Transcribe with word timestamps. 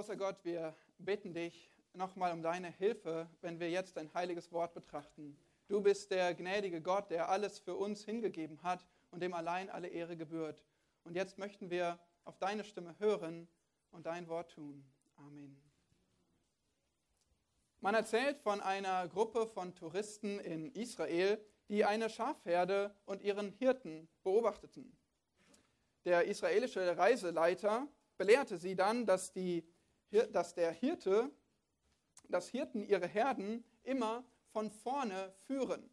Großer 0.00 0.16
Gott, 0.16 0.42
wir 0.44 0.74
bitten 0.96 1.34
dich 1.34 1.70
nochmal 1.92 2.32
um 2.32 2.42
deine 2.42 2.70
Hilfe, 2.70 3.28
wenn 3.42 3.60
wir 3.60 3.68
jetzt 3.68 3.98
dein 3.98 4.10
heiliges 4.14 4.50
Wort 4.50 4.72
betrachten. 4.72 5.36
Du 5.68 5.82
bist 5.82 6.10
der 6.10 6.34
gnädige 6.34 6.80
Gott, 6.80 7.10
der 7.10 7.28
alles 7.28 7.58
für 7.58 7.74
uns 7.74 8.02
hingegeben 8.06 8.62
hat 8.62 8.86
und 9.10 9.22
dem 9.22 9.34
allein 9.34 9.68
alle 9.68 9.88
Ehre 9.88 10.16
gebührt. 10.16 10.64
Und 11.04 11.16
jetzt 11.16 11.36
möchten 11.36 11.68
wir 11.68 11.98
auf 12.24 12.38
deine 12.38 12.64
Stimme 12.64 12.98
hören 12.98 13.46
und 13.90 14.06
dein 14.06 14.26
Wort 14.28 14.52
tun. 14.52 14.82
Amen. 15.16 15.60
Man 17.80 17.94
erzählt 17.94 18.38
von 18.38 18.62
einer 18.62 19.06
Gruppe 19.06 19.46
von 19.46 19.74
Touristen 19.74 20.40
in 20.40 20.72
Israel, 20.72 21.44
die 21.68 21.84
eine 21.84 22.08
Schafherde 22.08 22.96
und 23.04 23.20
ihren 23.20 23.50
Hirten 23.50 24.08
beobachteten. 24.22 24.96
Der 26.06 26.24
israelische 26.24 26.96
Reiseleiter 26.96 27.86
belehrte 28.20 28.58
sie 28.58 28.76
dann, 28.76 29.06
dass, 29.06 29.32
die, 29.32 29.66
dass 30.10 30.54
der 30.54 30.72
Hirte, 30.72 31.30
dass 32.28 32.48
Hirten 32.48 32.84
ihre 32.84 33.06
Herden 33.06 33.64
immer 33.82 34.24
von 34.52 34.70
vorne 34.70 35.32
führen 35.46 35.88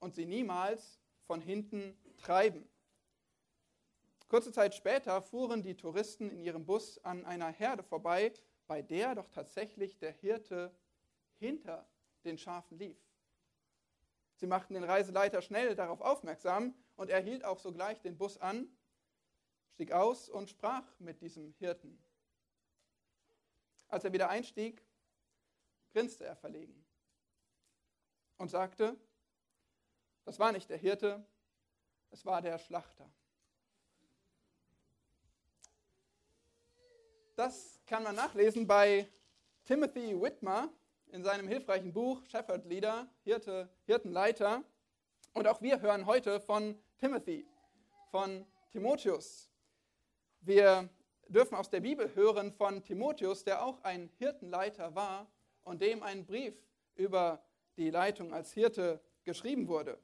und 0.00 0.14
sie 0.14 0.26
niemals 0.26 1.00
von 1.26 1.40
hinten 1.40 1.96
treiben. 2.18 2.68
Kurze 4.28 4.52
Zeit 4.52 4.74
später 4.74 5.22
fuhren 5.22 5.62
die 5.62 5.76
Touristen 5.76 6.30
in 6.30 6.40
ihrem 6.40 6.66
Bus 6.66 6.98
an 7.04 7.24
einer 7.24 7.50
Herde 7.50 7.84
vorbei, 7.84 8.32
bei 8.66 8.82
der 8.82 9.14
doch 9.14 9.28
tatsächlich 9.28 9.98
der 9.98 10.10
Hirte 10.10 10.74
hinter 11.38 11.88
den 12.24 12.36
Schafen 12.36 12.78
lief. 12.78 12.98
Sie 14.34 14.46
machten 14.46 14.74
den 14.74 14.84
Reiseleiter 14.84 15.40
schnell 15.42 15.74
darauf 15.76 16.00
aufmerksam 16.00 16.74
und 16.96 17.08
er 17.08 17.20
hielt 17.20 17.44
auch 17.44 17.58
sogleich 17.58 18.00
den 18.00 18.18
Bus 18.18 18.36
an, 18.38 18.68
stieg 19.74 19.92
aus 19.92 20.28
und 20.28 20.50
sprach 20.50 20.84
mit 20.98 21.20
diesem 21.20 21.54
Hirten. 21.58 22.02
Als 23.88 24.04
er 24.04 24.12
wieder 24.12 24.28
einstieg, 24.28 24.82
grinste 25.92 26.24
er 26.24 26.36
verlegen 26.36 26.84
und 28.38 28.50
sagte, 28.50 28.96
das 30.24 30.38
war 30.38 30.52
nicht 30.52 30.68
der 30.68 30.76
Hirte, 30.76 31.24
es 32.10 32.26
war 32.26 32.42
der 32.42 32.58
Schlachter. 32.58 33.08
Das 37.36 37.80
kann 37.86 38.02
man 38.02 38.14
nachlesen 38.14 38.66
bei 38.66 39.08
Timothy 39.64 40.20
Whitmer 40.20 40.72
in 41.08 41.22
seinem 41.22 41.46
hilfreichen 41.46 41.92
Buch 41.92 42.24
Shepherd 42.26 42.64
Leader, 42.64 43.08
Hirte, 43.24 43.68
Hirtenleiter. 43.84 44.64
Und 45.34 45.46
auch 45.46 45.60
wir 45.60 45.80
hören 45.80 46.06
heute 46.06 46.40
von 46.40 46.80
Timothy, 46.98 47.46
von 48.10 48.46
Timotheus. 48.70 49.50
Wir 50.40 50.88
dürfen 51.28 51.54
aus 51.54 51.70
der 51.70 51.80
Bibel 51.80 52.14
hören 52.14 52.52
von 52.52 52.82
Timotheus, 52.82 53.44
der 53.44 53.64
auch 53.64 53.82
ein 53.82 54.08
Hirtenleiter 54.18 54.94
war 54.94 55.30
und 55.64 55.82
dem 55.82 56.02
ein 56.02 56.24
Brief 56.24 56.54
über 56.94 57.44
die 57.76 57.90
Leitung 57.90 58.32
als 58.32 58.52
Hirte 58.52 59.00
geschrieben 59.24 59.68
wurde. 59.68 59.98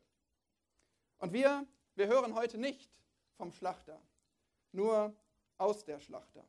Und 1.18 1.32
wir, 1.32 1.66
wir 1.94 2.08
hören 2.08 2.34
heute 2.34 2.58
nicht 2.58 2.90
vom 3.36 3.52
Schlachter, 3.52 4.00
nur 4.72 5.14
aus 5.58 5.84
der 5.84 6.00
Schlachter. 6.00 6.44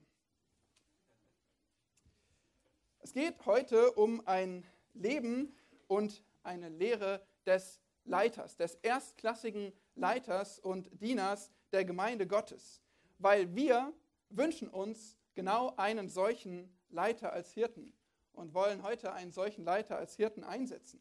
Es 2.99 3.13
geht 3.13 3.45
heute 3.45 3.91
um 3.91 4.25
ein 4.27 4.65
Leben 4.93 5.55
und 5.87 6.23
eine 6.41 6.69
Lehre 6.69 7.25
des 7.45 7.81
Leiters, 8.05 8.57
des 8.57 8.75
erstklassigen 8.75 9.71
Leiters 9.95 10.59
und 10.59 10.89
Dieners 11.01 11.51
der 11.71 11.85
Gemeinde 11.85 12.27
Gottes, 12.27 12.81
weil 13.19 13.53
wir 13.55 13.93
wünschen 14.37 14.69
uns 14.69 15.17
genau 15.35 15.73
einen 15.77 16.09
solchen 16.09 16.75
Leiter 16.89 17.33
als 17.33 17.51
Hirten 17.53 17.93
und 18.33 18.53
wollen 18.53 18.83
heute 18.83 19.13
einen 19.13 19.31
solchen 19.31 19.63
Leiter 19.63 19.97
als 19.97 20.15
Hirten 20.15 20.43
einsetzen. 20.43 20.99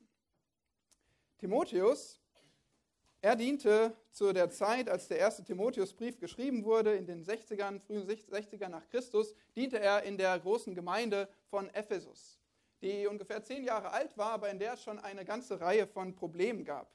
Timotheus 1.39 2.23
er 3.25 3.37
diente 3.37 3.97
zu 4.11 4.33
der 4.33 4.51
Zeit, 4.51 4.91
als 4.91 5.07
der 5.07 5.19
erste 5.19 5.45
Timotheusbrief 5.45 6.19
geschrieben 6.19 6.65
wurde, 6.65 6.97
in 6.97 7.07
den 7.07 7.25
60ern, 7.25 7.79
frühen 7.79 8.05
60ern 8.05 8.69
nach 8.69 8.89
Christus, 8.89 9.37
diente 9.55 9.79
er 9.79 10.03
in 10.03 10.19
der 10.19 10.37
großen 10.41 10.75
Gemeinde 10.75 11.29
von 11.49 11.73
Ephesus, 11.73 12.41
die 12.81 13.07
ungefähr 13.07 13.45
zehn 13.45 13.63
Jahre 13.63 13.93
alt 13.93 14.19
war, 14.19 14.33
aber 14.33 14.51
in 14.51 14.59
der 14.59 14.73
es 14.73 14.83
schon 14.83 14.99
eine 14.99 15.25
ganze 15.25 15.61
Reihe 15.61 15.87
von 15.87 16.17
Problemen 16.17 16.65
gab. 16.65 16.93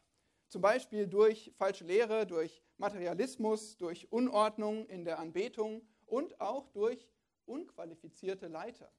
Zum 0.50 0.62
Beispiel 0.62 1.08
durch 1.08 1.54
falsche 1.58 1.86
Lehre, 1.86 2.28
durch 2.28 2.62
Materialismus, 2.78 3.78
durch 3.78 4.12
Unordnung 4.12 4.86
in 4.88 5.06
der 5.06 5.20
Anbetung 5.20 5.82
und 6.08 6.42
auch 6.42 6.68
durch 6.70 7.08
unqualifizierte 7.46 8.48
Leiter. 8.48 8.92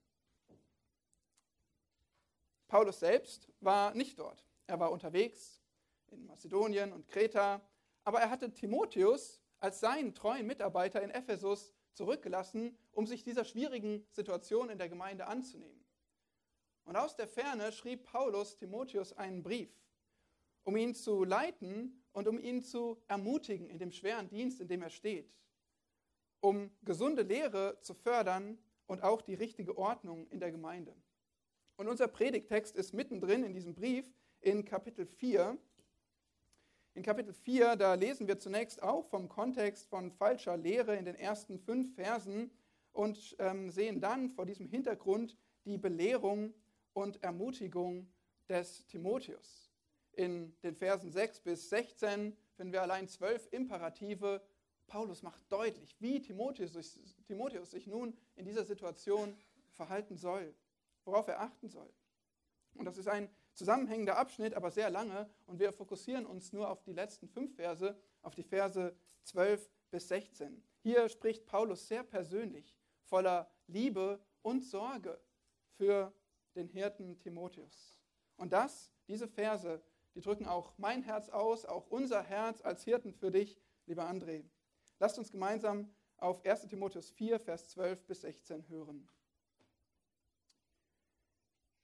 Paulus 2.69 3.01
selbst 3.01 3.51
war 3.61 3.95
nicht 3.95 4.19
dort. 4.19 4.47
Er 4.67 4.79
war 4.79 4.93
unterwegs 4.93 5.63
in 6.11 6.27
Mazedonien 6.27 6.93
und 6.93 7.09
Kreta. 7.09 7.61
Aber 8.05 8.21
er 8.21 8.31
hatte 8.31 8.53
Timotheus 8.53 9.41
als 9.61 9.81
seinen 9.81 10.15
treuen 10.15 10.47
Mitarbeiter 10.47 11.03
in 11.03 11.11
Ephesus 11.11 11.75
zurückgelassen, 11.95 12.77
um 12.93 13.07
sich 13.07 13.25
dieser 13.25 13.45
schwierigen 13.45 14.07
Situation 14.11 14.71
in 14.71 14.79
der 14.79 14.89
Gemeinde 14.89 15.27
anzunehmen. 15.27 15.85
Und 16.85 16.97
aus 16.97 17.17
der 17.17 17.27
Ferne 17.27 17.73
schrieb 17.73 18.05
Paulus 18.05 18.57
Timotheus 18.57 19.13
einen 19.13 19.43
Brief, 19.43 19.71
um 20.65 20.77
ihn 20.77 20.95
zu 20.95 21.25
leiten 21.25 22.03
und 22.13 22.29
um 22.29 22.39
ihn 22.39 22.63
zu 22.63 23.03
ermutigen 23.09 23.69
in 23.69 23.79
dem 23.79 23.93
schweren 23.93 24.29
Dienst, 24.29 24.61
in 24.61 24.69
dem 24.69 24.83
er 24.83 24.91
steht, 24.91 25.35
um 26.41 26.71
gesunde 26.84 27.22
Lehre 27.22 27.78
zu 27.81 27.94
fördern 27.94 28.59
und 28.87 29.03
auch 29.03 29.22
die 29.22 29.34
richtige 29.34 29.76
Ordnung 29.76 30.26
in 30.28 30.41
der 30.41 30.50
Gemeinde. 30.50 30.94
Und 31.76 31.88
unser 31.88 32.09
Predigtext 32.09 32.76
ist 32.76 32.94
mittendrin 32.94 33.44
in 33.44 33.53
diesem 33.53 33.75
Brief 33.75 34.06
in 34.41 34.65
Kapitel 34.65 35.06
4 35.06 35.59
in 36.99 37.04
Kapitel 37.04 37.32
4, 37.32 37.76
da 37.76 37.94
lesen 37.94 38.26
wir 38.26 38.41
zunächst 38.41 38.82
auch 38.82 39.06
vom 39.06 39.28
Kontext 39.28 39.87
von 39.87 40.10
falscher 40.10 40.56
Lehre 40.56 40.97
in 40.97 41.04
den 41.04 41.15
ersten 41.15 41.56
fünf 41.60 41.94
Versen 41.94 42.50
und 42.93 43.37
ähm, 43.38 43.70
sehen 43.70 44.00
dann 44.00 44.28
vor 44.31 44.44
diesem 44.44 44.66
Hintergrund 44.66 45.37
die 45.65 45.78
Belehrung 45.78 46.53
und 46.94 47.22
Ermutigung 47.22 48.09
des 48.49 48.84
Timotheus. 48.87 49.70
In 50.15 50.53
den 50.65 50.75
Versen 50.75 51.12
6 51.12 51.38
bis 51.38 51.70
16 51.70 52.37
finden 52.56 52.72
wir 52.72 52.82
allein 52.82 53.06
zwölf 53.06 53.47
Imperative. 53.53 54.43
Paulus 54.88 55.22
macht 55.22 55.41
deutlich, 55.53 55.94
wie 56.00 56.21
Timotheus, 56.21 56.99
Timotheus 57.26 57.71
sich 57.71 57.87
nun 57.87 58.16
in 58.34 58.44
dieser 58.44 58.65
Situation 58.65 59.37
verhalten 59.72 60.16
soll, 60.16 60.54
worauf 61.04 61.28
er 61.28 61.41
achten 61.41 61.69
soll. 61.69 61.93
Und 62.75 62.84
das 62.84 62.99
ist 62.99 63.09
ein 63.09 63.31
zusammenhängender 63.54 64.16
Abschnitt, 64.16 64.54
aber 64.54 64.71
sehr 64.71 64.91
lange. 64.91 65.28
Und 65.47 65.59
wir 65.59 65.72
fokussieren 65.72 66.26
uns 66.26 66.53
nur 66.53 66.71
auf 66.71 66.82
die 66.82 66.93
letzten 66.93 67.28
fünf 67.28 67.54
Verse, 67.54 67.97
auf 68.22 68.34
die 68.34 68.43
Verse 68.43 68.97
12 69.25 69.71
bis 69.91 70.09
16. 70.09 70.62
Hier 70.81 71.09
spricht 71.09 71.47
Paulus 71.47 71.87
sehr 71.87 72.03
persönlich, 72.03 72.76
voller 73.05 73.50
Liebe 73.66 74.20
und 74.43 74.65
Sorge 74.65 75.20
für 75.76 76.12
den 76.55 76.69
Hirten 76.69 77.19
Timotheus. 77.19 78.00
Und 78.37 78.53
das, 78.53 78.91
diese 79.06 79.28
Verse, 79.28 79.82
die 80.15 80.20
drücken 80.20 80.47
auch 80.47 80.72
mein 80.78 81.03
Herz 81.03 81.28
aus, 81.28 81.65
auch 81.65 81.87
unser 81.88 82.22
Herz 82.22 82.60
als 82.62 82.84
Hirten 82.84 83.12
für 83.12 83.31
dich, 83.31 83.60
lieber 83.87 84.09
André. 84.09 84.44
Lasst 84.99 85.19
uns 85.19 85.31
gemeinsam 85.31 85.89
auf 86.17 86.45
1 86.45 86.67
Timotheus 86.67 87.11
4, 87.11 87.39
Vers 87.39 87.69
12 87.71 88.05
bis 88.07 88.23
16 88.23 88.69
hören. 88.69 89.09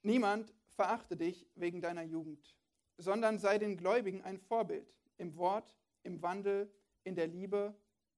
Niemand 0.01 0.53
verachte 0.75 1.15
dich 1.15 1.47
wegen 1.55 1.81
deiner 1.81 2.03
Jugend, 2.03 2.55
sondern 2.97 3.39
sei 3.39 3.57
den 3.57 3.77
Gläubigen 3.77 4.21
ein 4.21 4.37
Vorbild 4.37 4.93
im 5.17 5.35
Wort, 5.37 5.75
im 6.03 6.21
Wandel, 6.21 6.71
in 7.03 7.15
der 7.15 7.27
Liebe, 7.27 7.73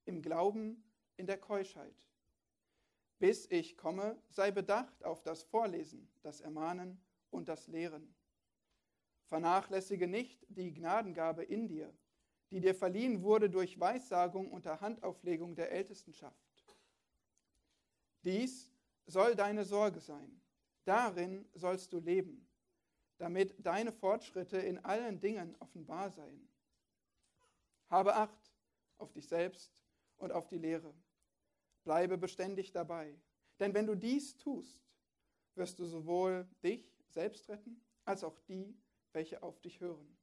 im 0.06 0.22
Glauben, 0.22 0.84
in 1.16 1.28
der 1.28 1.38
Keuschheit. 1.38 1.96
Bis 3.20 3.46
ich 3.50 3.78
komme, 3.78 4.22
sei 4.30 4.52
bedacht 4.52 5.04
auf 5.04 5.24
das 5.24 5.44
Vorlesen, 5.44 6.10
das 6.24 6.42
Ermahnen 6.42 7.00
und 7.30 7.48
das 7.48 7.68
Lehren. 7.68 8.14
Vernachlässige 9.26 10.08
nicht 10.08 10.46
die 10.50 10.74
Gnadengabe 10.74 11.44
in 11.44 11.68
dir, 11.68 11.94
die 12.52 12.60
dir 12.60 12.76
verliehen 12.76 13.22
wurde 13.24 13.50
durch 13.50 13.80
Weissagung 13.80 14.52
unter 14.52 14.82
Handauflegung 14.82 15.56
der 15.56 15.72
Ältestenschaft. 15.72 16.36
Dies 18.24 18.72
soll 19.06 19.36
deine 19.36 19.66
Sorge 19.66 20.00
sein. 20.00 20.42
Darin 20.86 21.48
sollst 21.54 21.92
du 21.94 22.00
leben 22.00 22.48
damit 23.18 23.56
deine 23.66 23.92
Fortschritte 23.92 24.58
in 24.58 24.78
allen 24.80 25.20
Dingen 25.20 25.56
offenbar 25.60 26.12
seien. 26.12 26.48
Habe 27.90 28.16
Acht 28.16 28.54
auf 28.98 29.12
dich 29.12 29.28
selbst 29.28 29.84
und 30.18 30.32
auf 30.32 30.48
die 30.48 30.58
Lehre. 30.58 30.94
Bleibe 31.84 32.18
beständig 32.18 32.72
dabei. 32.72 33.16
Denn 33.60 33.74
wenn 33.74 33.88
du 33.88 33.96
dies 33.96 34.38
tust, 34.38 34.80
wirst 35.56 35.80
du 35.80 35.86
sowohl 35.86 36.48
dich 36.64 36.94
selbst 37.10 37.50
retten, 37.50 37.82
als 38.06 38.24
auch 38.24 38.38
die, 38.42 38.78
welche 39.14 39.42
auf 39.42 39.60
dich 39.62 39.80
hören. 39.80 40.17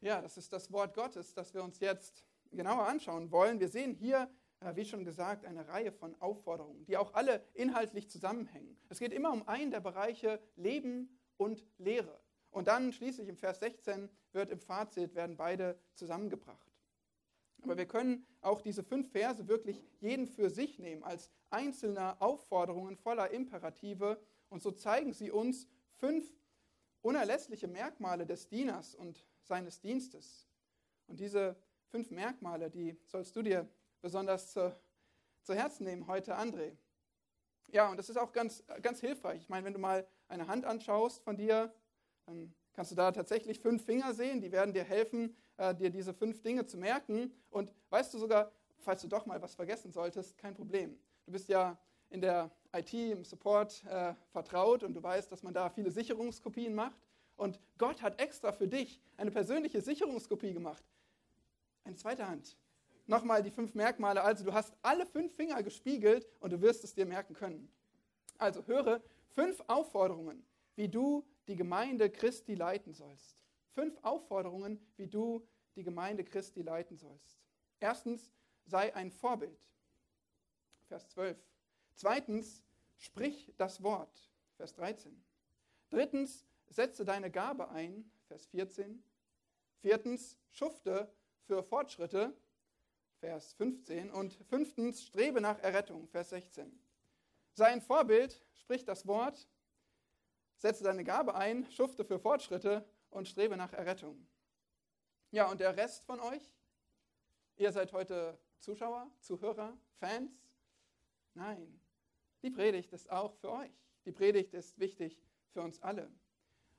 Ja, 0.00 0.20
das 0.20 0.36
ist 0.36 0.52
das 0.52 0.72
Wort 0.72 0.94
Gottes, 0.94 1.34
das 1.34 1.52
wir 1.54 1.62
uns 1.62 1.80
jetzt 1.80 2.24
genauer 2.50 2.86
anschauen 2.86 3.30
wollen. 3.30 3.60
Wir 3.60 3.68
sehen 3.68 3.94
hier 3.94 4.30
äh, 4.60 4.76
wie 4.76 4.84
schon 4.84 5.04
gesagt, 5.04 5.46
eine 5.46 5.66
Reihe 5.68 5.90
von 5.90 6.14
Aufforderungen, 6.20 6.84
die 6.84 6.96
auch 6.96 7.14
alle 7.14 7.42
inhaltlich 7.54 8.10
zusammenhängen. 8.10 8.76
Es 8.88 8.98
geht 8.98 9.12
immer 9.12 9.32
um 9.32 9.48
einen 9.48 9.70
der 9.70 9.80
Bereiche 9.80 10.40
Leben 10.56 11.18
und 11.36 11.64
Lehre. 11.78 12.20
Und 12.50 12.68
dann 12.68 12.92
schließlich 12.92 13.28
im 13.28 13.36
Vers 13.36 13.60
16 13.60 14.10
wird 14.32 14.50
im 14.50 14.60
Fazit, 14.60 15.14
werden 15.14 15.36
beide 15.36 15.78
zusammengebracht. 15.94 16.70
Aber 17.62 17.76
wir 17.76 17.86
können 17.86 18.26
auch 18.40 18.60
diese 18.60 18.82
fünf 18.82 19.10
Verse 19.12 19.46
wirklich 19.48 19.82
jeden 20.00 20.26
für 20.26 20.50
sich 20.50 20.78
nehmen, 20.78 21.04
als 21.04 21.30
einzelne 21.50 22.20
Aufforderungen 22.20 22.96
voller 22.96 23.30
Imperative. 23.30 24.20
Und 24.48 24.62
so 24.62 24.72
zeigen 24.72 25.12
sie 25.12 25.30
uns 25.30 25.68
fünf 25.92 26.32
unerlässliche 27.02 27.68
Merkmale 27.68 28.26
des 28.26 28.48
Dieners 28.48 28.94
und 28.94 29.24
seines 29.42 29.80
Dienstes. 29.80 30.48
Und 31.06 31.20
diese 31.20 31.56
fünf 31.88 32.10
Merkmale, 32.10 32.70
die 32.70 32.96
sollst 33.04 33.34
du 33.36 33.42
dir 33.42 33.68
besonders 34.00 34.52
zu, 34.52 34.74
zu 35.42 35.54
Herzen 35.54 35.84
nehmen 35.84 36.06
heute, 36.06 36.38
André. 36.38 36.76
Ja, 37.68 37.90
und 37.90 37.96
das 37.96 38.08
ist 38.08 38.16
auch 38.16 38.32
ganz, 38.32 38.64
ganz 38.82 39.00
hilfreich. 39.00 39.42
Ich 39.42 39.48
meine, 39.48 39.64
wenn 39.66 39.74
du 39.74 39.78
mal 39.78 40.06
eine 40.28 40.46
Hand 40.46 40.64
anschaust 40.64 41.22
von 41.22 41.36
dir, 41.36 41.72
dann 42.26 42.54
kannst 42.72 42.90
du 42.90 42.96
da 42.96 43.12
tatsächlich 43.12 43.60
fünf 43.60 43.84
Finger 43.84 44.14
sehen, 44.14 44.40
die 44.40 44.52
werden 44.52 44.72
dir 44.72 44.84
helfen, 44.84 45.36
äh, 45.56 45.74
dir 45.74 45.90
diese 45.90 46.14
fünf 46.14 46.42
Dinge 46.42 46.66
zu 46.66 46.78
merken. 46.78 47.32
Und 47.50 47.74
weißt 47.90 48.12
du 48.14 48.18
sogar, 48.18 48.52
falls 48.78 49.02
du 49.02 49.08
doch 49.08 49.26
mal 49.26 49.40
was 49.42 49.54
vergessen 49.54 49.92
solltest, 49.92 50.38
kein 50.38 50.54
Problem. 50.54 50.98
Du 51.26 51.32
bist 51.32 51.48
ja 51.48 51.78
in 52.08 52.20
der 52.20 52.50
IT, 52.72 52.92
im 52.94 53.24
Support 53.24 53.84
äh, 53.84 54.14
vertraut 54.32 54.82
und 54.82 54.94
du 54.94 55.02
weißt, 55.02 55.30
dass 55.30 55.42
man 55.42 55.52
da 55.52 55.68
viele 55.70 55.90
Sicherungskopien 55.90 56.74
macht. 56.74 57.00
Und 57.36 57.58
Gott 57.78 58.02
hat 58.02 58.20
extra 58.20 58.52
für 58.52 58.68
dich 58.68 59.00
eine 59.16 59.30
persönliche 59.30 59.80
Sicherungskopie 59.80 60.52
gemacht. 60.52 60.84
Eine 61.84 61.96
zweite 61.96 62.28
Hand. 62.28 62.56
Nochmal 63.06 63.42
die 63.42 63.50
fünf 63.50 63.74
Merkmale. 63.74 64.22
Also 64.22 64.44
du 64.44 64.52
hast 64.52 64.72
alle 64.82 65.06
fünf 65.06 65.34
Finger 65.34 65.62
gespiegelt 65.62 66.26
und 66.38 66.52
du 66.52 66.60
wirst 66.60 66.84
es 66.84 66.94
dir 66.94 67.06
merken 67.06 67.34
können. 67.34 67.72
Also 68.38 68.64
höre 68.66 69.02
fünf 69.28 69.62
Aufforderungen, 69.66 70.46
wie 70.76 70.88
du 70.88 71.26
die 71.48 71.56
Gemeinde 71.56 72.10
Christi 72.10 72.54
leiten 72.54 72.92
sollst. 72.92 73.36
Fünf 73.70 73.98
Aufforderungen, 74.02 74.80
wie 74.96 75.08
du 75.08 75.46
die 75.74 75.82
Gemeinde 75.82 76.24
Christi 76.24 76.62
leiten 76.62 76.96
sollst. 76.96 77.40
Erstens, 77.80 78.32
sei 78.66 78.94
ein 78.94 79.10
Vorbild. 79.10 79.58
Vers 80.88 81.08
12. 81.08 81.49
Zweitens, 82.00 82.62
sprich 82.96 83.52
das 83.58 83.82
Wort. 83.82 84.32
Vers 84.56 84.72
13. 84.72 85.22
Drittens, 85.90 86.46
setze 86.70 87.04
deine 87.04 87.30
Gabe 87.30 87.68
ein. 87.68 88.10
Vers 88.26 88.46
14. 88.46 89.04
Viertens, 89.82 90.38
schufte 90.50 91.12
für 91.42 91.62
Fortschritte. 91.62 92.34
Vers 93.18 93.52
15. 93.52 94.10
Und 94.10 94.32
fünftens, 94.48 95.02
strebe 95.02 95.42
nach 95.42 95.58
Errettung. 95.58 96.08
Vers 96.08 96.30
16. 96.30 96.72
Sei 97.52 97.66
ein 97.66 97.82
Vorbild, 97.82 98.42
sprich 98.54 98.86
das 98.86 99.06
Wort, 99.06 99.46
setze 100.56 100.82
deine 100.82 101.04
Gabe 101.04 101.34
ein, 101.34 101.70
schufte 101.70 102.02
für 102.02 102.18
Fortschritte 102.18 102.82
und 103.10 103.28
strebe 103.28 103.58
nach 103.58 103.74
Errettung. 103.74 104.26
Ja, 105.32 105.50
und 105.50 105.60
der 105.60 105.76
Rest 105.76 106.06
von 106.06 106.18
euch? 106.20 106.50
Ihr 107.56 107.72
seid 107.72 107.92
heute 107.92 108.38
Zuschauer, 108.58 109.06
Zuhörer, 109.20 109.76
Fans? 109.98 110.32
Nein, 111.34 111.78
die 112.42 112.50
Predigt 112.50 112.92
ist 112.92 113.10
auch 113.10 113.34
für 113.34 113.50
euch. 113.50 113.72
Die 114.04 114.12
Predigt 114.12 114.54
ist 114.54 114.78
wichtig 114.78 115.18
für 115.52 115.62
uns 115.62 115.80
alle. 115.82 116.10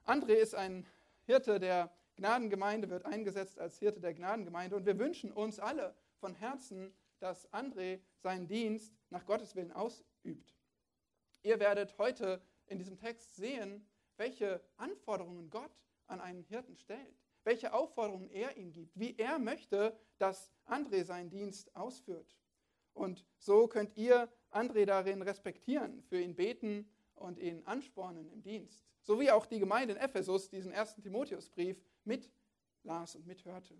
André 0.05 0.33
ist 0.33 0.55
ein 0.55 0.87
Hirte 1.25 1.59
der 1.59 1.91
Gnadengemeinde, 2.15 2.89
wird 2.89 3.05
eingesetzt 3.05 3.59
als 3.59 3.77
Hirte 3.79 3.99
der 3.99 4.13
Gnadengemeinde 4.13 4.75
und 4.75 4.85
wir 4.85 4.97
wünschen 4.97 5.31
uns 5.31 5.59
alle 5.59 5.95
von 6.19 6.35
Herzen, 6.35 6.93
dass 7.19 7.51
André 7.53 8.01
seinen 8.17 8.47
Dienst 8.47 8.93
nach 9.09 9.25
Gottes 9.25 9.55
Willen 9.55 9.71
ausübt. 9.71 10.55
Ihr 11.43 11.59
werdet 11.59 11.97
heute 11.97 12.41
in 12.67 12.79
diesem 12.79 12.97
Text 12.97 13.35
sehen, 13.35 13.87
welche 14.17 14.61
Anforderungen 14.77 15.49
Gott 15.49 15.83
an 16.07 16.21
einen 16.21 16.43
Hirten 16.43 16.75
stellt, 16.75 17.21
welche 17.43 17.73
Aufforderungen 17.73 18.29
er 18.29 18.57
ihm 18.57 18.71
gibt, 18.71 18.99
wie 18.99 19.15
er 19.17 19.39
möchte, 19.39 19.97
dass 20.17 20.51
André 20.65 21.03
seinen 21.03 21.29
Dienst 21.29 21.75
ausführt. 21.75 22.37
Und 22.93 23.25
so 23.37 23.67
könnt 23.67 23.95
ihr 23.97 24.31
André 24.51 24.85
darin 24.85 25.21
respektieren, 25.21 26.01
für 26.03 26.19
ihn 26.21 26.35
beten 26.35 26.89
und 27.15 27.39
ihn 27.39 27.65
anspornen 27.65 28.29
im 28.29 28.41
Dienst. 28.41 28.85
So 29.01 29.19
wie 29.19 29.31
auch 29.31 29.45
die 29.45 29.59
Gemeinde 29.59 29.93
in 29.95 29.99
Ephesus 29.99 30.49
diesen 30.49 30.71
ersten 30.71 31.01
Timotheusbrief 31.01 31.81
mit 32.03 32.29
las 32.83 33.15
und 33.15 33.25
mithörte. 33.25 33.75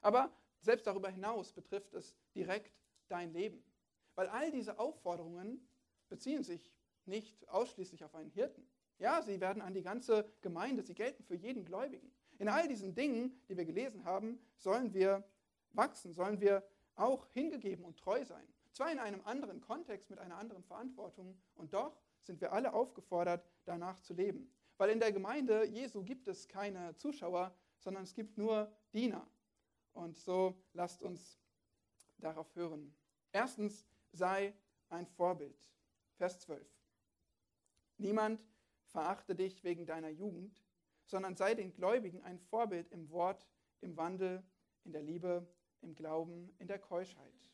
Aber 0.00 0.30
selbst 0.60 0.86
darüber 0.86 1.10
hinaus 1.10 1.52
betrifft 1.52 1.94
es 1.94 2.14
direkt 2.34 2.72
dein 3.08 3.32
Leben. 3.32 3.62
Weil 4.14 4.28
all 4.28 4.50
diese 4.50 4.78
Aufforderungen 4.78 5.66
beziehen 6.08 6.42
sich 6.42 6.72
nicht 7.06 7.48
ausschließlich 7.48 8.04
auf 8.04 8.14
einen 8.14 8.30
Hirten. 8.30 8.66
Ja, 8.98 9.22
sie 9.22 9.40
werden 9.40 9.62
an 9.62 9.74
die 9.74 9.82
ganze 9.82 10.28
Gemeinde, 10.40 10.82
sie 10.82 10.94
gelten 10.94 11.22
für 11.22 11.36
jeden 11.36 11.64
Gläubigen. 11.64 12.10
In 12.38 12.48
all 12.48 12.68
diesen 12.68 12.94
Dingen, 12.94 13.40
die 13.48 13.56
wir 13.56 13.64
gelesen 13.64 14.04
haben, 14.04 14.40
sollen 14.56 14.92
wir 14.92 15.24
wachsen, 15.72 16.12
sollen 16.12 16.40
wir 16.40 16.64
auch 16.94 17.26
hingegeben 17.28 17.84
und 17.84 17.96
treu 17.98 18.24
sein. 18.24 18.46
Zwar 18.72 18.92
in 18.92 18.98
einem 18.98 19.22
anderen 19.24 19.60
Kontext, 19.60 20.10
mit 20.10 20.18
einer 20.18 20.36
anderen 20.36 20.62
Verantwortung, 20.64 21.40
und 21.54 21.74
doch 21.74 22.00
sind 22.20 22.40
wir 22.40 22.52
alle 22.52 22.72
aufgefordert, 22.72 23.48
danach 23.64 24.00
zu 24.00 24.14
leben. 24.14 24.52
Weil 24.76 24.90
in 24.90 25.00
der 25.00 25.12
Gemeinde 25.12 25.64
Jesu 25.66 26.04
gibt 26.04 26.28
es 26.28 26.46
keine 26.48 26.94
Zuschauer, 26.96 27.54
sondern 27.78 28.04
es 28.04 28.14
gibt 28.14 28.38
nur 28.38 28.72
Diener. 28.92 29.26
Und 29.92 30.16
so 30.16 30.62
lasst 30.72 31.02
uns 31.02 31.40
darauf 32.18 32.54
hören. 32.54 32.94
Erstens, 33.32 33.86
sei 34.12 34.54
ein 34.88 35.06
Vorbild. 35.06 35.70
Vers 36.16 36.40
12. 36.40 36.66
Niemand 37.98 38.40
verachte 38.86 39.34
dich 39.34 39.64
wegen 39.64 39.86
deiner 39.86 40.08
Jugend, 40.08 40.64
sondern 41.04 41.36
sei 41.36 41.54
den 41.54 41.72
Gläubigen 41.72 42.22
ein 42.22 42.38
Vorbild 42.38 42.90
im 42.90 43.10
Wort, 43.10 43.48
im 43.80 43.96
Wandel, 43.96 44.42
in 44.84 44.92
der 44.92 45.02
Liebe, 45.02 45.46
im 45.80 45.94
Glauben, 45.94 46.54
in 46.58 46.68
der 46.68 46.78
Keuschheit. 46.78 47.50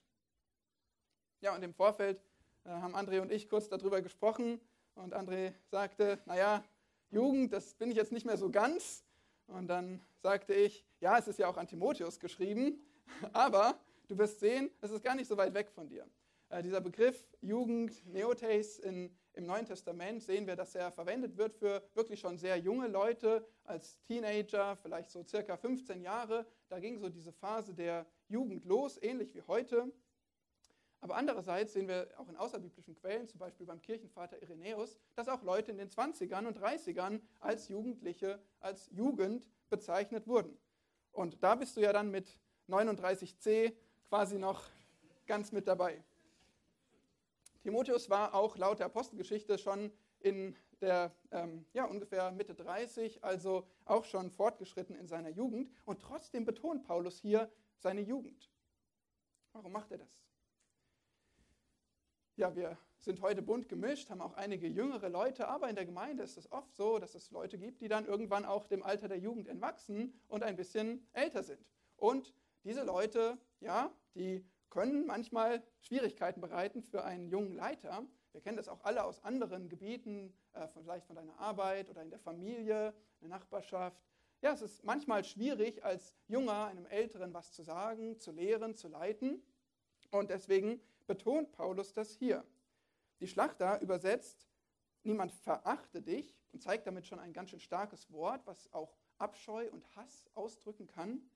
Ja, 1.45 1.55
und 1.55 1.63
im 1.63 1.75
Vorfeld 1.75 2.23
äh, 2.65 2.71
haben 2.71 2.97
André 2.97 3.21
und 3.21 3.31
ich 3.31 3.51
kurz 3.51 3.69
darüber 3.69 4.01
gesprochen 4.01 4.59
und 4.95 5.15
André 5.15 5.53
sagte, 5.71 6.19
naja, 6.25 6.65
Jugend, 7.11 7.53
das 7.53 7.75
bin 7.75 7.91
ich 7.91 7.99
jetzt 7.99 8.13
nicht 8.13 8.25
mehr 8.25 8.39
so 8.39 8.51
ganz. 8.51 9.05
Und 9.49 9.67
dann 9.69 10.01
sagte 10.23 10.55
ich, 10.55 10.87
ja, 11.01 11.19
es 11.19 11.29
ist 11.29 11.39
ja 11.39 11.47
auch 11.47 11.59
an 11.59 11.69
Timotheus 11.69 12.19
geschrieben, 12.19 12.81
aber 13.35 13.79
du 14.09 14.17
wirst 14.17 14.41
sehen, 14.41 14.71
es 14.81 14.91
ist 14.91 15.05
gar 15.05 15.15
nicht 15.15 15.29
so 15.29 15.37
weit 15.37 15.53
weg 15.53 15.69
von 15.69 15.87
dir. 15.87 16.07
Äh, 16.49 16.63
dieser 16.63 16.81
Begriff 16.81 17.27
Jugend, 17.43 17.93
Neotes 18.07 18.79
in 18.79 19.15
im 19.37 19.47
Neuen 19.47 19.67
Testament 19.67 20.23
sehen 20.23 20.47
wir, 20.47 20.55
dass 20.55 20.77
er 20.77 20.93
verwendet 20.93 21.37
wird 21.37 21.55
für 21.55 21.83
wirklich 21.95 22.21
schon 22.21 22.39
sehr 22.39 22.57
junge 22.57 22.87
Leute, 22.87 23.45
als 23.65 24.01
Teenager, 24.03 24.77
vielleicht 24.77 25.11
so 25.11 25.25
circa 25.25 25.57
15 25.57 26.03
Jahre. 26.03 26.47
Da 26.69 26.79
ging 26.79 26.99
so 26.99 27.09
diese 27.09 27.33
Phase 27.33 27.75
der 27.75 28.07
Jugend 28.29 28.65
los, 28.65 28.97
ähnlich 29.03 29.35
wie 29.35 29.43
heute. 29.43 29.93
Aber 31.05 31.17
andererseits 31.17 31.75
sehen 31.75 31.87
wir 31.87 32.09
auch 32.17 32.31
in 32.31 32.37
außerbiblischen 32.39 32.95
Quellen, 32.95 33.29
zum 33.29 33.39
Beispiel 33.39 33.67
beim 33.67 33.83
Kirchenvater 33.83 34.41
Irenäus, 34.41 34.97
dass 35.17 35.29
auch 35.29 35.43
Leute 35.43 35.71
in 35.71 35.77
den 35.77 35.91
20ern 35.91 36.47
und 36.47 36.59
30ern 36.59 37.21
als 37.41 37.69
Jugendliche, 37.69 38.41
als 38.61 38.89
Jugend 38.91 39.45
bezeichnet 39.69 40.27
wurden. 40.27 40.57
Und 41.13 41.43
da 41.43 41.57
bist 41.57 41.77
du 41.77 41.83
ja 41.83 41.93
dann 41.93 42.11
mit 42.11 42.41
39c 42.71 43.75
quasi 44.09 44.39
noch 44.39 44.63
ganz 45.27 45.53
mit 45.53 45.69
dabei. 45.69 46.03
Timotheus 47.63 48.09
war 48.09 48.33
auch 48.33 48.57
laut 48.57 48.79
der 48.79 48.87
Apostelgeschichte 48.87 49.59
schon 49.59 49.93
in 50.21 50.57
der 50.81 51.15
ähm, 51.33 51.67
ja, 51.75 51.85
ungefähr 51.85 52.33
Mitte 52.33 52.55
30, 52.55 53.23
also 53.23 53.69
auch 53.85 54.07
schon 54.07 54.31
fortgeschritten 54.31 54.97
in 54.97 55.07
seiner 55.07 55.29
Jugend. 55.29 55.71
Und 55.85 56.01
trotzdem 56.01 56.47
betont 56.47 56.83
Paulus 56.85 57.21
hier 57.21 57.53
seine 57.77 58.01
Jugend. 58.01 58.51
Warum 59.53 59.73
macht 59.73 59.91
er 59.93 59.99
das? 59.99 60.25
Ja, 62.37 62.57
wir 62.57 62.77
sind 62.99 63.21
heute 63.21 63.43
bunt 63.43 63.69
gemischt, 63.69 64.11
haben 64.11 64.21
auch 64.21 64.35
einige 64.35 64.67
jüngere 64.67 65.09
Leute, 65.09 65.47
aber 65.47 65.69
in 65.69 65.77
der 65.77 65.87
Gemeinde 65.87 66.25
ist 66.25 66.37
es 66.37 66.51
oft 66.51 66.75
so, 66.75 66.99
dass 66.99 67.15
es 67.15 67.31
Leute 67.31 67.59
gibt, 67.59 67.81
die 67.81 67.87
dann 67.87 68.07
irgendwann 68.07 68.45
auch 68.45 68.67
dem 68.67 68.83
Alter 68.83 69.07
der 69.07 69.19
Jugend 69.19 69.47
entwachsen 69.47 70.21
und 70.27 70.43
ein 70.43 70.57
bisschen 70.57 71.07
älter 71.13 71.45
sind. 71.45 71.65
Und 71.95 72.35
diese 72.65 72.83
Leute, 72.83 73.39
ja, 73.61 73.95
die 74.17 74.45
können 74.69 75.07
manchmal 75.07 75.63
Schwierigkeiten 75.79 76.41
bereiten 76.41 76.83
für 76.83 77.05
einen 77.05 77.29
jungen 77.29 77.53
Leiter. 77.53 78.05
Wir 78.33 78.41
kennen 78.41 78.57
das 78.57 78.67
auch 78.67 78.83
alle 78.83 79.05
aus 79.05 79.23
anderen 79.23 79.69
Gebieten, 79.69 80.37
äh, 80.55 80.67
vielleicht 80.67 81.07
von 81.07 81.15
deiner 81.15 81.39
Arbeit 81.39 81.89
oder 81.89 82.03
in 82.03 82.11
der 82.11 82.19
Familie, 82.19 82.89
in 83.21 83.29
der 83.29 83.39
Nachbarschaft. 83.39 84.03
Ja, 84.43 84.53
es 84.53 84.61
ist 84.61 84.83
manchmal 84.83 85.23
schwierig, 85.23 85.85
als 85.85 86.17
Junger 86.27 86.65
einem 86.65 86.87
Älteren 86.87 87.33
was 87.33 87.53
zu 87.53 87.63
sagen, 87.63 88.19
zu 88.19 88.33
lehren, 88.33 88.75
zu 88.75 88.89
leiten. 88.89 89.41
Und 90.11 90.31
deswegen 90.31 90.81
betont 91.07 91.53
Paulus 91.53 91.93
das 91.93 92.15
hier. 92.15 92.45
Die 93.21 93.27
Schlachter 93.27 93.81
übersetzt, 93.81 94.49
niemand 95.03 95.33
verachte 95.33 96.03
dich 96.03 96.37
und 96.53 96.63
zeigt 96.63 96.87
damit 96.87 97.07
schon 97.07 97.19
ein 97.19 97.33
ganz 97.33 97.51
schön 97.51 97.61
starkes 97.61 98.11
Wort, 98.11 98.47
was 98.47 98.73
auch 98.73 98.97
Abscheu 99.19 99.71
und 99.71 99.97
Hass 99.97 100.29
ausdrücken 100.35 100.87
kann. 100.87 101.31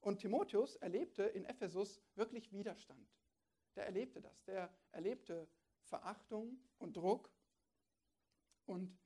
Und 0.00 0.18
Timotheus 0.18 0.76
erlebte 0.76 1.24
in 1.24 1.44
Ephesus 1.44 2.02
wirklich 2.14 2.52
Widerstand. 2.52 3.06
der 3.76 3.86
erlebte 3.86 4.20
das. 4.20 4.42
Der 4.44 4.72
erlebte 4.92 5.48
Verachtung 5.84 6.58
und 6.78 6.96
Druck. 6.96 7.30
Und 8.66 8.98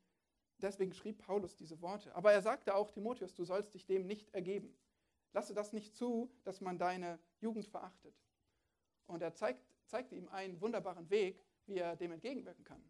deswegen 0.59 0.93
schrieb 0.93 1.19
Paulus 1.19 1.57
diese 1.57 1.81
Worte. 1.81 2.15
Aber 2.15 2.33
er 2.33 2.43
sagte 2.43 2.75
auch 2.75 2.91
Timotheus, 2.91 3.35
du 3.35 3.45
sollst 3.45 3.75
dich 3.75 3.87
dem 3.87 4.07
nicht 4.07 4.33
ergeben. 4.35 4.77
Lasse 5.33 5.55
das 5.55 5.73
nicht 5.73 5.97
zu, 5.97 6.33
dass 6.45 6.61
man 6.61 6.79
deine 6.79 7.19
Jugend 7.41 7.67
verachtet. 7.67 8.15
Und 9.07 9.21
er 9.21 9.35
zeigt, 9.35 9.67
zeigte 9.87 10.15
ihm 10.15 10.29
einen 10.29 10.61
wunderbaren 10.61 11.09
Weg, 11.11 11.43
wie 11.67 11.79
er 11.79 11.97
dem 11.97 12.13
entgegenwirken 12.13 12.65
kann. 12.65 12.83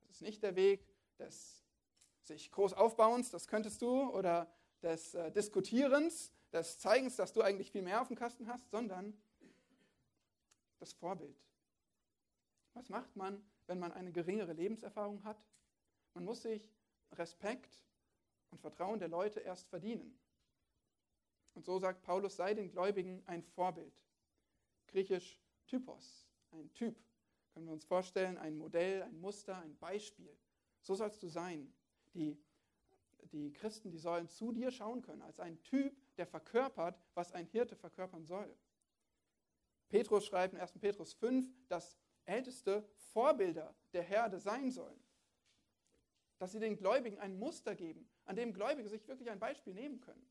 Das 0.00 0.16
ist 0.16 0.22
nicht 0.22 0.42
der 0.42 0.56
Weg 0.56 0.86
des 1.18 1.64
sich 2.28 2.52
groß 2.52 2.74
aufbauens, 2.74 3.30
das 3.30 3.48
könntest 3.48 3.82
du, 3.82 4.02
oder 4.10 4.52
des 4.82 5.14
äh, 5.14 5.32
Diskutierens, 5.32 6.32
des 6.52 6.78
Zeigens, 6.78 7.16
dass 7.16 7.32
du 7.32 7.42
eigentlich 7.42 7.70
viel 7.72 7.82
mehr 7.82 8.00
auf 8.00 8.08
dem 8.08 8.16
Kasten 8.16 8.46
hast, 8.46 8.70
sondern 8.70 9.20
das 10.78 10.92
Vorbild. 10.92 11.36
Was 12.74 12.88
macht 12.88 13.16
man, 13.16 13.42
wenn 13.66 13.78
man 13.78 13.92
eine 13.92 14.12
geringere 14.12 14.52
Lebenserfahrung 14.52 15.24
hat? 15.24 15.42
Man 16.14 16.24
muss 16.24 16.42
sich 16.42 16.70
Respekt 17.12 17.82
und 18.50 18.60
Vertrauen 18.60 18.98
der 18.98 19.08
Leute 19.08 19.40
erst 19.40 19.68
verdienen. 19.68 20.18
Und 21.54 21.64
so 21.64 21.78
sagt 21.78 22.02
Paulus, 22.02 22.36
sei 22.36 22.54
den 22.54 22.70
Gläubigen 22.70 23.22
ein 23.26 23.42
Vorbild. 23.42 23.92
Griechisch 24.86 25.40
Typos, 25.68 26.26
ein 26.50 26.72
Typ. 26.74 26.96
Können 27.52 27.66
wir 27.66 27.72
uns 27.72 27.84
vorstellen, 27.84 28.36
ein 28.38 28.56
Modell, 28.56 29.02
ein 29.02 29.20
Muster, 29.20 29.56
ein 29.58 29.76
Beispiel. 29.76 30.36
So 30.80 30.94
sollst 30.94 31.22
du 31.22 31.28
sein. 31.28 31.72
Die, 32.14 32.36
die 33.32 33.52
Christen, 33.52 33.90
die 33.90 33.98
sollen 33.98 34.28
zu 34.28 34.52
dir 34.52 34.70
schauen 34.70 35.02
können, 35.02 35.22
als 35.22 35.38
ein 35.38 35.62
Typ, 35.62 35.94
der 36.16 36.26
verkörpert, 36.26 37.00
was 37.14 37.32
ein 37.32 37.46
Hirte 37.46 37.76
verkörpern 37.76 38.24
soll. 38.24 38.56
Petrus 39.88 40.26
schreibt 40.26 40.54
in 40.54 40.60
1. 40.60 40.72
Petrus 40.78 41.12
5, 41.14 41.46
dass 41.68 41.98
Älteste 42.24 42.86
Vorbilder 43.12 43.74
der 43.92 44.02
Herde 44.02 44.38
sein 44.38 44.70
sollen. 44.70 45.02
Dass 46.38 46.52
sie 46.52 46.60
den 46.60 46.76
Gläubigen 46.76 47.18
ein 47.18 47.38
Muster 47.38 47.74
geben, 47.74 48.08
an 48.24 48.36
dem 48.36 48.52
Gläubige 48.52 48.88
sich 48.88 49.06
wirklich 49.08 49.30
ein 49.30 49.38
Beispiel 49.38 49.74
nehmen 49.74 50.00
können. 50.00 50.28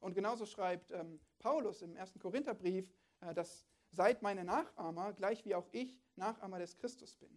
Und 0.00 0.14
genauso 0.14 0.46
schreibt 0.46 0.90
ähm, 0.92 1.20
Paulus 1.38 1.82
im 1.82 1.96
1. 1.96 2.18
Korintherbrief, 2.20 2.88
äh, 3.20 3.34
dass 3.34 3.66
seid 3.90 4.22
meine 4.22 4.44
Nachahmer, 4.44 5.12
gleich 5.12 5.44
wie 5.44 5.54
auch 5.54 5.68
ich 5.72 5.98
Nachahmer 6.16 6.58
des 6.58 6.76
Christus 6.76 7.16
bin. 7.16 7.30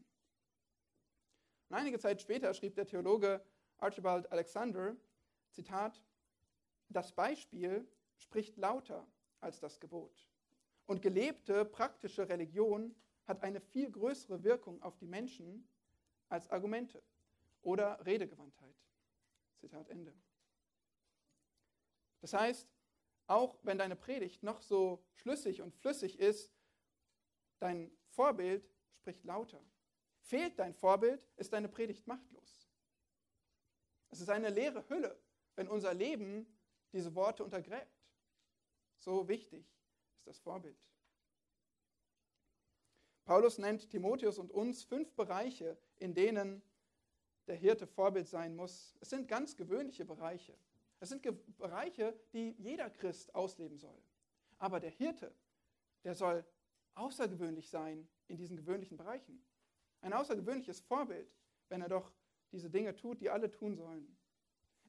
Und 1.70 1.75
einige 1.75 2.00
Zeit 2.00 2.22
später 2.22 2.53
schrieb 2.53 2.75
der 2.75 2.86
Theologe 2.86 3.43
Archibald 3.77 4.31
Alexander, 4.31 4.96
Zitat, 5.51 6.01
das 6.89 7.13
Beispiel 7.13 7.88
spricht 8.17 8.58
lauter 8.58 9.08
als 9.39 9.60
das 9.60 9.79
Gebot. 9.79 10.27
Und 10.86 11.01
gelebte 11.01 11.65
praktische 11.65 12.27
Religion 12.27 12.93
hat 13.25 13.43
eine 13.43 13.62
viel 13.62 13.89
größere 13.89 14.43
Wirkung 14.43 14.81
auf 14.81 14.98
die 14.98 15.08
Menschen 15.08 15.67
als 16.29 16.50
Argumente 16.50 17.01
oder 17.62 18.05
Redegewandtheit. 18.05 18.75
Zitat 19.60 19.89
Ende. 19.89 20.13
Das 22.20 22.34
heißt, 22.34 22.67
auch 23.32 23.58
wenn 23.64 23.78
deine 23.78 23.96
Predigt 23.96 24.44
noch 24.44 24.62
so 24.62 25.04
schlüssig 25.14 25.62
und 25.62 25.74
flüssig 25.74 26.20
ist, 26.20 26.54
dein 27.60 27.90
Vorbild 28.10 28.70
spricht 28.98 29.24
lauter. 29.24 29.64
Fehlt 30.20 30.60
dein 30.60 30.74
Vorbild, 30.74 31.26
ist 31.38 31.54
deine 31.54 31.70
Predigt 31.70 32.06
machtlos. 32.08 32.68
Es 34.10 34.20
ist 34.20 34.30
eine 34.30 34.50
leere 34.50 34.88
Hülle, 34.90 35.18
wenn 35.56 35.70
unser 35.70 35.94
Leben 35.94 36.46
diese 36.92 37.16
Worte 37.16 37.44
untergräbt. 37.44 38.04
So 38.98 39.28
wichtig 39.30 39.66
ist 40.18 40.28
das 40.28 40.40
Vorbild. 40.40 40.78
Paulus 43.24 43.58
nennt 43.58 43.90
Timotheus 43.90 44.40
und 44.40 44.52
uns 44.52 44.84
fünf 44.84 45.14
Bereiche, 45.14 45.78
in 46.00 46.14
denen 46.14 46.62
der 47.48 47.56
Hirte 47.56 47.88
Vorbild 47.88 48.28
sein 48.28 48.56
muss. 48.56 48.94
Es 49.00 49.10
sind 49.10 49.30
ganz 49.30 49.56
gewöhnliche 49.56 50.04
Bereiche. 50.04 50.58
Es 51.01 51.10
sind 51.10 51.27
Bereiche, 51.58 52.15
die 52.31 52.51
jeder 52.60 52.89
Christ 52.91 53.34
ausleben 53.34 53.79
soll. 53.79 54.00
Aber 54.60 54.79
der 54.79 54.91
Hirte, 54.91 55.36
der 56.03 56.13
soll 56.13 56.46
außergewöhnlich 56.93 57.70
sein 57.70 58.08
in 58.27 58.38
diesen 58.38 58.55
gewöhnlichen 58.55 58.98
Bereichen. 58.98 59.43
Ein 60.01 60.13
außergewöhnliches 60.13 60.79
Vorbild, 60.81 61.36
wenn 61.70 61.81
er 61.81 61.89
doch 61.89 62.13
diese 62.51 62.70
Dinge 62.70 62.96
tut, 62.96 63.20
die 63.20 63.31
alle 63.31 63.50
tun 63.50 63.75
sollen. 63.75 64.15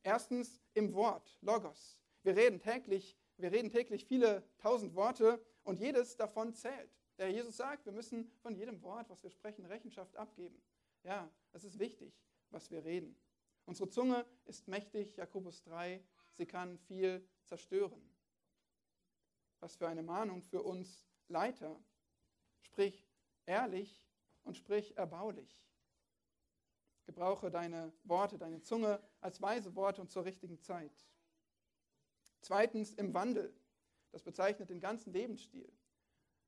Erstens 0.02 0.60
im 0.74 0.92
Wort, 0.92 1.38
Logos. 1.40 1.98
Wir 2.22 2.36
reden 2.36 2.60
täglich, 2.60 3.16
wir 3.38 3.50
reden 3.50 3.70
täglich 3.70 4.04
viele 4.04 4.42
tausend 4.58 4.94
Worte 4.94 5.42
und 5.62 5.80
jedes 5.80 6.16
davon 6.16 6.52
zählt. 6.52 6.90
Der 7.16 7.30
Jesus 7.30 7.56
sagt, 7.56 7.86
wir 7.86 7.92
müssen 7.92 8.30
von 8.42 8.54
jedem 8.54 8.82
Wort, 8.82 9.08
was 9.08 9.22
wir 9.22 9.30
sprechen, 9.30 9.64
Rechenschaft 9.64 10.14
abgeben. 10.16 10.60
Ja, 11.04 11.30
es 11.52 11.64
ist 11.64 11.78
wichtig, 11.78 12.20
was 12.50 12.70
wir 12.70 12.84
reden. 12.84 13.16
Unsere 13.72 13.88
Zunge 13.88 14.26
ist 14.44 14.68
mächtig, 14.68 15.16
Jakobus 15.16 15.62
3, 15.62 16.04
sie 16.34 16.44
kann 16.44 16.76
viel 16.76 17.26
zerstören. 17.46 18.02
Was 19.60 19.76
für 19.76 19.88
eine 19.88 20.02
Mahnung 20.02 20.42
für 20.42 20.62
uns 20.62 21.06
Leiter. 21.28 21.82
Sprich 22.60 23.08
ehrlich 23.46 24.06
und 24.44 24.58
sprich 24.58 24.94
erbaulich. 24.98 25.64
Gebrauche 27.06 27.50
deine 27.50 27.94
Worte, 28.04 28.36
deine 28.36 28.60
Zunge 28.60 29.02
als 29.22 29.40
weise 29.40 29.74
Worte 29.74 30.02
und 30.02 30.10
zur 30.10 30.26
richtigen 30.26 30.60
Zeit. 30.60 30.92
Zweitens 32.42 32.92
im 32.92 33.14
Wandel. 33.14 33.58
Das 34.10 34.22
bezeichnet 34.22 34.68
den 34.68 34.80
ganzen 34.80 35.14
Lebensstil. 35.14 35.72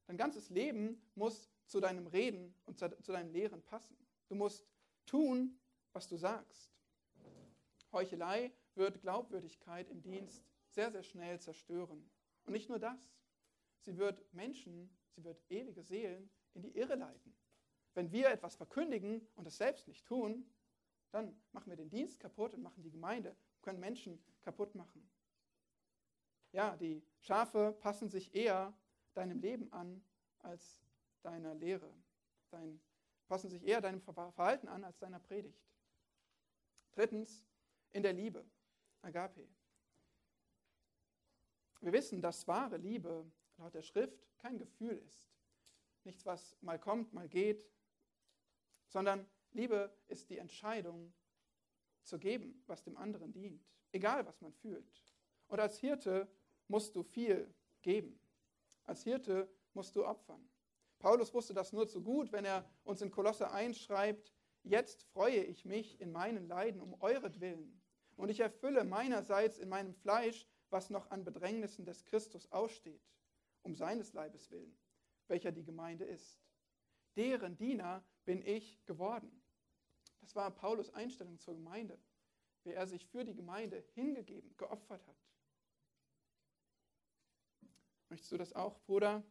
Dein 0.09 0.19
ganzes 0.19 0.51
Leben 0.51 1.01
muss 1.15 1.49
zu 1.69 1.81
deinem 1.81 2.07
Reden 2.07 2.55
und 2.67 2.79
zu 2.79 3.13
deinem 3.13 3.33
Lehren 3.33 3.63
passen. 3.63 3.97
Du 4.29 4.35
musst 4.35 4.69
tun, 5.07 5.59
was 5.95 6.07
du 6.07 6.19
sagst. 6.19 6.75
Heuchelei 7.95 8.53
wird 8.75 9.01
Glaubwürdigkeit 9.01 9.89
im 9.89 10.03
Dienst 10.03 10.45
sehr, 10.69 10.91
sehr 10.91 11.03
schnell 11.03 11.41
zerstören. 11.41 12.11
Und 12.45 12.53
nicht 12.53 12.69
nur 12.69 12.79
das. 12.79 13.15
Sie 13.81 13.97
wird 13.97 14.23
Menschen, 14.35 14.91
sie 15.15 15.25
wird 15.25 15.43
ewige 15.49 15.83
Seelen 15.83 16.29
in 16.53 16.63
die 16.63 16.77
Irre 16.77 16.97
leiten. 16.97 17.35
Wenn 17.95 18.13
wir 18.13 18.31
etwas 18.31 18.57
verkündigen 18.57 19.27
und 19.37 19.47
es 19.47 19.57
selbst 19.57 19.89
nicht 19.89 20.05
tun, 20.07 20.45
dann 21.13 21.41
machen 21.53 21.71
wir 21.71 21.77
den 21.77 21.89
Dienst 21.89 22.19
kaputt 22.19 22.55
und 22.55 22.63
machen 22.63 22.83
die 22.83 22.91
Gemeinde, 22.91 23.37
können 23.63 23.79
Menschen 23.79 24.23
kaputt 24.43 24.75
machen. 24.75 25.09
Ja, 26.51 26.77
die 26.77 27.03
Schafe 27.21 27.77
passen 27.81 28.09
sich 28.09 28.35
eher 28.35 28.77
deinem 29.15 29.41
Leben 29.41 29.73
an 29.73 30.05
als 30.41 30.83
deiner 31.23 31.55
Lehre. 31.55 31.93
Dein, 32.51 32.81
passen 33.29 33.49
sich 33.49 33.65
eher 33.65 33.81
deinem 33.81 34.01
Verhalten 34.01 34.69
an 34.69 34.85
als 34.85 34.99
deiner 34.99 35.21
Predigt. 35.21 35.65
Drittens, 36.93 37.45
in 37.95 38.03
der 38.03 38.13
Liebe, 38.13 38.45
Agape. 39.03 39.49
Wir 41.81 41.93
wissen, 41.93 42.21
dass 42.21 42.47
wahre 42.49 42.77
Liebe 42.77 43.31
laut 43.57 43.75
der 43.75 43.83
Schrift 43.83 44.27
kein 44.39 44.59
Gefühl 44.59 44.99
ist. 44.99 45.31
Nichts, 46.03 46.27
was 46.27 46.57
mal 46.61 46.79
kommt, 46.79 47.13
mal 47.13 47.29
geht, 47.29 47.65
sondern 48.89 49.27
Liebe 49.53 49.97
ist 50.09 50.29
die 50.29 50.39
Entscheidung 50.39 51.15
zu 52.03 52.19
geben, 52.19 52.63
was 52.67 52.83
dem 52.83 52.97
anderen 52.97 53.33
dient, 53.33 53.65
egal 53.93 54.27
was 54.27 54.41
man 54.41 54.53
fühlt. 54.53 54.93
Und 55.47 55.61
als 55.61 55.79
Hirte 55.79 56.29
musst 56.67 56.97
du 56.97 57.03
viel 57.03 57.55
geben. 57.83 58.19
Als 58.85 59.05
Hirte 59.05 59.49
musst 59.73 59.95
du 59.95 60.05
opfern. 60.05 60.49
Paulus 60.99 61.33
wusste 61.33 61.55
das 61.55 61.73
nur 61.73 61.87
zu 61.87 62.03
gut, 62.03 62.33
wenn 62.33 62.45
er 62.45 62.69
uns 62.83 63.03
in 63.03 63.11
Kolosse 63.11 63.51
1 63.51 63.79
schreibt, 63.79 64.33
jetzt 64.65 65.05
freue 65.05 65.45
ich 65.45 65.65
mich 65.65 66.01
in 66.01 66.11
meinen 66.11 66.49
Leiden 66.49 66.81
um 66.81 67.01
euretwillen 67.01 67.84
und 68.17 68.29
ich 68.29 68.41
erfülle 68.41 68.85
meinerseits 68.85 69.59
in 69.59 69.69
meinem 69.69 69.95
Fleisch, 69.95 70.47
was 70.71 70.91
noch 70.91 71.11
an 71.11 71.25
Bedrängnissen 71.25 71.85
des 71.85 72.05
Christus 72.05 72.51
aussteht, 72.51 73.03
um 73.63 73.75
seines 73.75 74.13
Leibes 74.13 74.51
willen, 74.51 74.77
welcher 75.29 75.53
die 75.53 75.65
Gemeinde 75.65 76.05
ist. 76.05 76.41
Deren 77.17 77.57
Diener 77.57 78.05
bin 78.25 78.45
ich 78.45 78.85
geworden. 78.87 79.43
Das 80.21 80.35
war 80.35 80.51
Paulus 80.51 80.93
Einstellung 80.95 81.39
zur 81.39 81.55
Gemeinde, 81.55 81.99
wie 82.65 82.73
er 82.73 82.87
sich 82.87 83.07
für 83.07 83.25
die 83.25 83.35
Gemeinde 83.35 83.85
hingegeben, 83.95 84.57
geopfert 84.57 85.07
hat. 85.07 85.17
Möchtest 88.09 88.33
du 88.33 88.39
das 88.39 88.53
auch, 88.53 88.81
Bruder? 88.81 89.23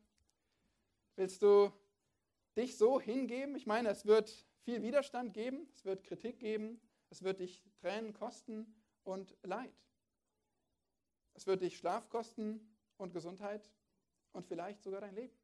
Willst 1.15 1.41
du 1.41 1.71
dich 2.55 2.77
so 2.77 2.99
hingeben? 2.99 3.55
Ich 3.55 3.65
meine, 3.65 3.89
es 3.89 4.05
wird 4.05 4.45
viel 4.63 4.81
Widerstand 4.81 5.33
geben, 5.33 5.67
es 5.73 5.83
wird 5.85 6.03
Kritik 6.03 6.39
geben, 6.39 6.79
es 7.13 7.21
wird 7.21 7.41
dich 7.41 7.61
Tränen 7.79 8.11
kosten 8.11 8.65
und 9.03 9.37
Leid. 9.43 9.71
Es 11.35 11.45
wird 11.45 11.61
dich 11.61 11.77
Schlaf 11.77 12.09
kosten 12.09 12.75
und 12.97 13.13
Gesundheit 13.13 13.69
und 14.31 14.47
vielleicht 14.47 14.81
sogar 14.81 15.01
dein 15.01 15.13
Leben. 15.13 15.37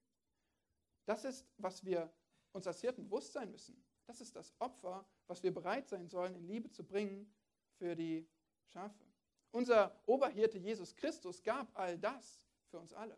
Das 1.06 1.26
ist, 1.26 1.46
was 1.58 1.86
wir 1.86 2.12
uns 2.54 2.66
als 2.66 2.82
Hirten 2.82 3.04
bewusst 3.04 3.34
sein 3.34 3.52
müssen. 3.52 3.86
Das 4.08 4.20
ist 4.20 4.36
das 4.36 4.52
Opfer, 4.58 5.08
was 5.28 5.44
wir 5.44 5.54
bereit 5.54 5.88
sein 5.88 6.10
sollen, 6.10 6.34
in 6.34 6.48
Liebe 6.48 6.72
zu 6.72 6.84
bringen 6.84 7.32
für 7.78 7.96
die 7.96 8.28
Schafe. 8.66 9.06
Unser 9.52 9.96
Oberhirte 10.08 10.58
Jesus 10.58 10.96
Christus 10.96 11.44
gab 11.44 11.70
all 11.78 12.00
das 12.00 12.42
für 12.72 12.80
uns 12.80 12.94
alle 12.94 13.16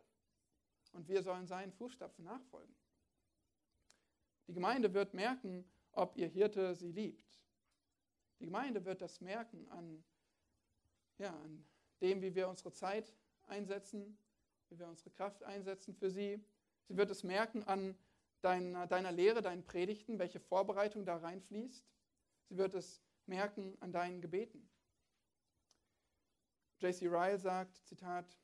und 0.92 1.08
wir 1.08 1.22
sollen 1.22 1.46
seinen 1.46 1.72
Fußstapfen 1.72 2.22
nachfolgen. 2.22 2.76
Die 4.46 4.52
Gemeinde 4.52 4.92
wird 4.92 5.14
merken, 5.14 5.64
ob 5.92 6.18
ihr 6.18 6.28
Hirte 6.28 6.74
sie 6.74 6.92
liebt. 6.92 7.32
Die 8.42 8.46
Gemeinde 8.46 8.84
wird 8.84 9.00
das 9.00 9.20
merken 9.20 9.68
an, 9.70 10.02
ja, 11.18 11.30
an 11.30 11.64
dem, 12.00 12.22
wie 12.22 12.34
wir 12.34 12.48
unsere 12.48 12.72
Zeit 12.72 13.14
einsetzen, 13.46 14.18
wie 14.68 14.80
wir 14.80 14.88
unsere 14.88 15.10
Kraft 15.10 15.44
einsetzen 15.44 15.94
für 15.94 16.10
sie. 16.10 16.44
Sie 16.88 16.96
wird 16.96 17.12
es 17.12 17.22
merken 17.22 17.62
an 17.62 17.96
deiner, 18.40 18.88
deiner 18.88 19.12
Lehre, 19.12 19.42
deinen 19.42 19.64
Predigten, 19.64 20.18
welche 20.18 20.40
Vorbereitung 20.40 21.04
da 21.04 21.18
reinfließt. 21.18 21.86
Sie 22.48 22.56
wird 22.56 22.74
es 22.74 23.00
merken 23.26 23.76
an 23.78 23.92
deinen 23.92 24.20
Gebeten. 24.20 24.68
J.C. 26.80 27.06
Ryle 27.06 27.38
sagt, 27.38 27.76
Zitat, 27.86 28.36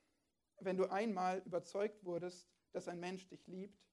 wenn 0.61 0.77
du 0.77 0.89
einmal 0.89 1.39
überzeugt 1.39 2.05
wurdest, 2.05 2.49
dass 2.71 2.87
ein 2.87 3.01
Mensch 3.01 3.27
dich 3.27 3.45
liebt, 3.47 3.85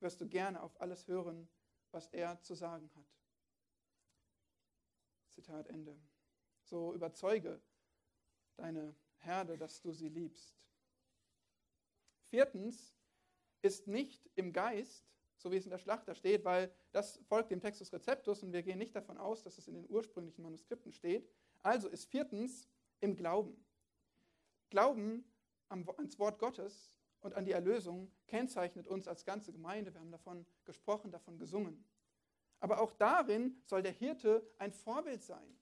wirst 0.00 0.20
du 0.20 0.26
gerne 0.28 0.60
auf 0.60 0.80
alles 0.80 1.06
hören, 1.06 1.48
was 1.92 2.08
er 2.08 2.42
zu 2.42 2.54
sagen 2.54 2.90
hat. 2.96 3.17
Zitat 5.38 5.68
Ende. 5.68 5.96
So 6.64 6.92
überzeuge 6.94 7.60
deine 8.56 8.94
Herde, 9.18 9.56
dass 9.56 9.80
du 9.80 9.92
sie 9.92 10.08
liebst. 10.08 10.66
Viertens 12.26 12.92
ist 13.62 13.86
nicht 13.86 14.28
im 14.34 14.52
Geist, 14.52 15.06
so 15.36 15.52
wie 15.52 15.56
es 15.56 15.64
in 15.64 15.70
der 15.70 15.78
Schlachter 15.78 16.16
steht, 16.16 16.44
weil 16.44 16.72
das 16.90 17.20
folgt 17.28 17.52
dem 17.52 17.60
Textus 17.60 17.92
Receptus 17.92 18.42
und 18.42 18.52
wir 18.52 18.64
gehen 18.64 18.78
nicht 18.78 18.96
davon 18.96 19.16
aus, 19.16 19.44
dass 19.44 19.58
es 19.58 19.68
in 19.68 19.74
den 19.74 19.88
ursprünglichen 19.88 20.42
Manuskripten 20.42 20.92
steht. 20.92 21.30
Also 21.62 21.88
ist 21.88 22.06
viertens 22.06 22.68
im 23.00 23.14
Glauben. 23.14 23.64
Glauben 24.70 25.24
ans 25.68 26.18
Wort 26.18 26.40
Gottes 26.40 26.92
und 27.20 27.34
an 27.34 27.44
die 27.44 27.52
Erlösung 27.52 28.10
kennzeichnet 28.26 28.88
uns 28.88 29.06
als 29.06 29.24
ganze 29.24 29.52
Gemeinde. 29.52 29.94
Wir 29.94 30.00
haben 30.00 30.10
davon 30.10 30.44
gesprochen, 30.64 31.12
davon 31.12 31.38
gesungen. 31.38 31.84
Aber 32.60 32.80
auch 32.80 32.92
darin 32.92 33.60
soll 33.64 33.82
der 33.82 33.92
Hirte 33.92 34.48
ein 34.58 34.72
Vorbild 34.72 35.22
sein. 35.22 35.58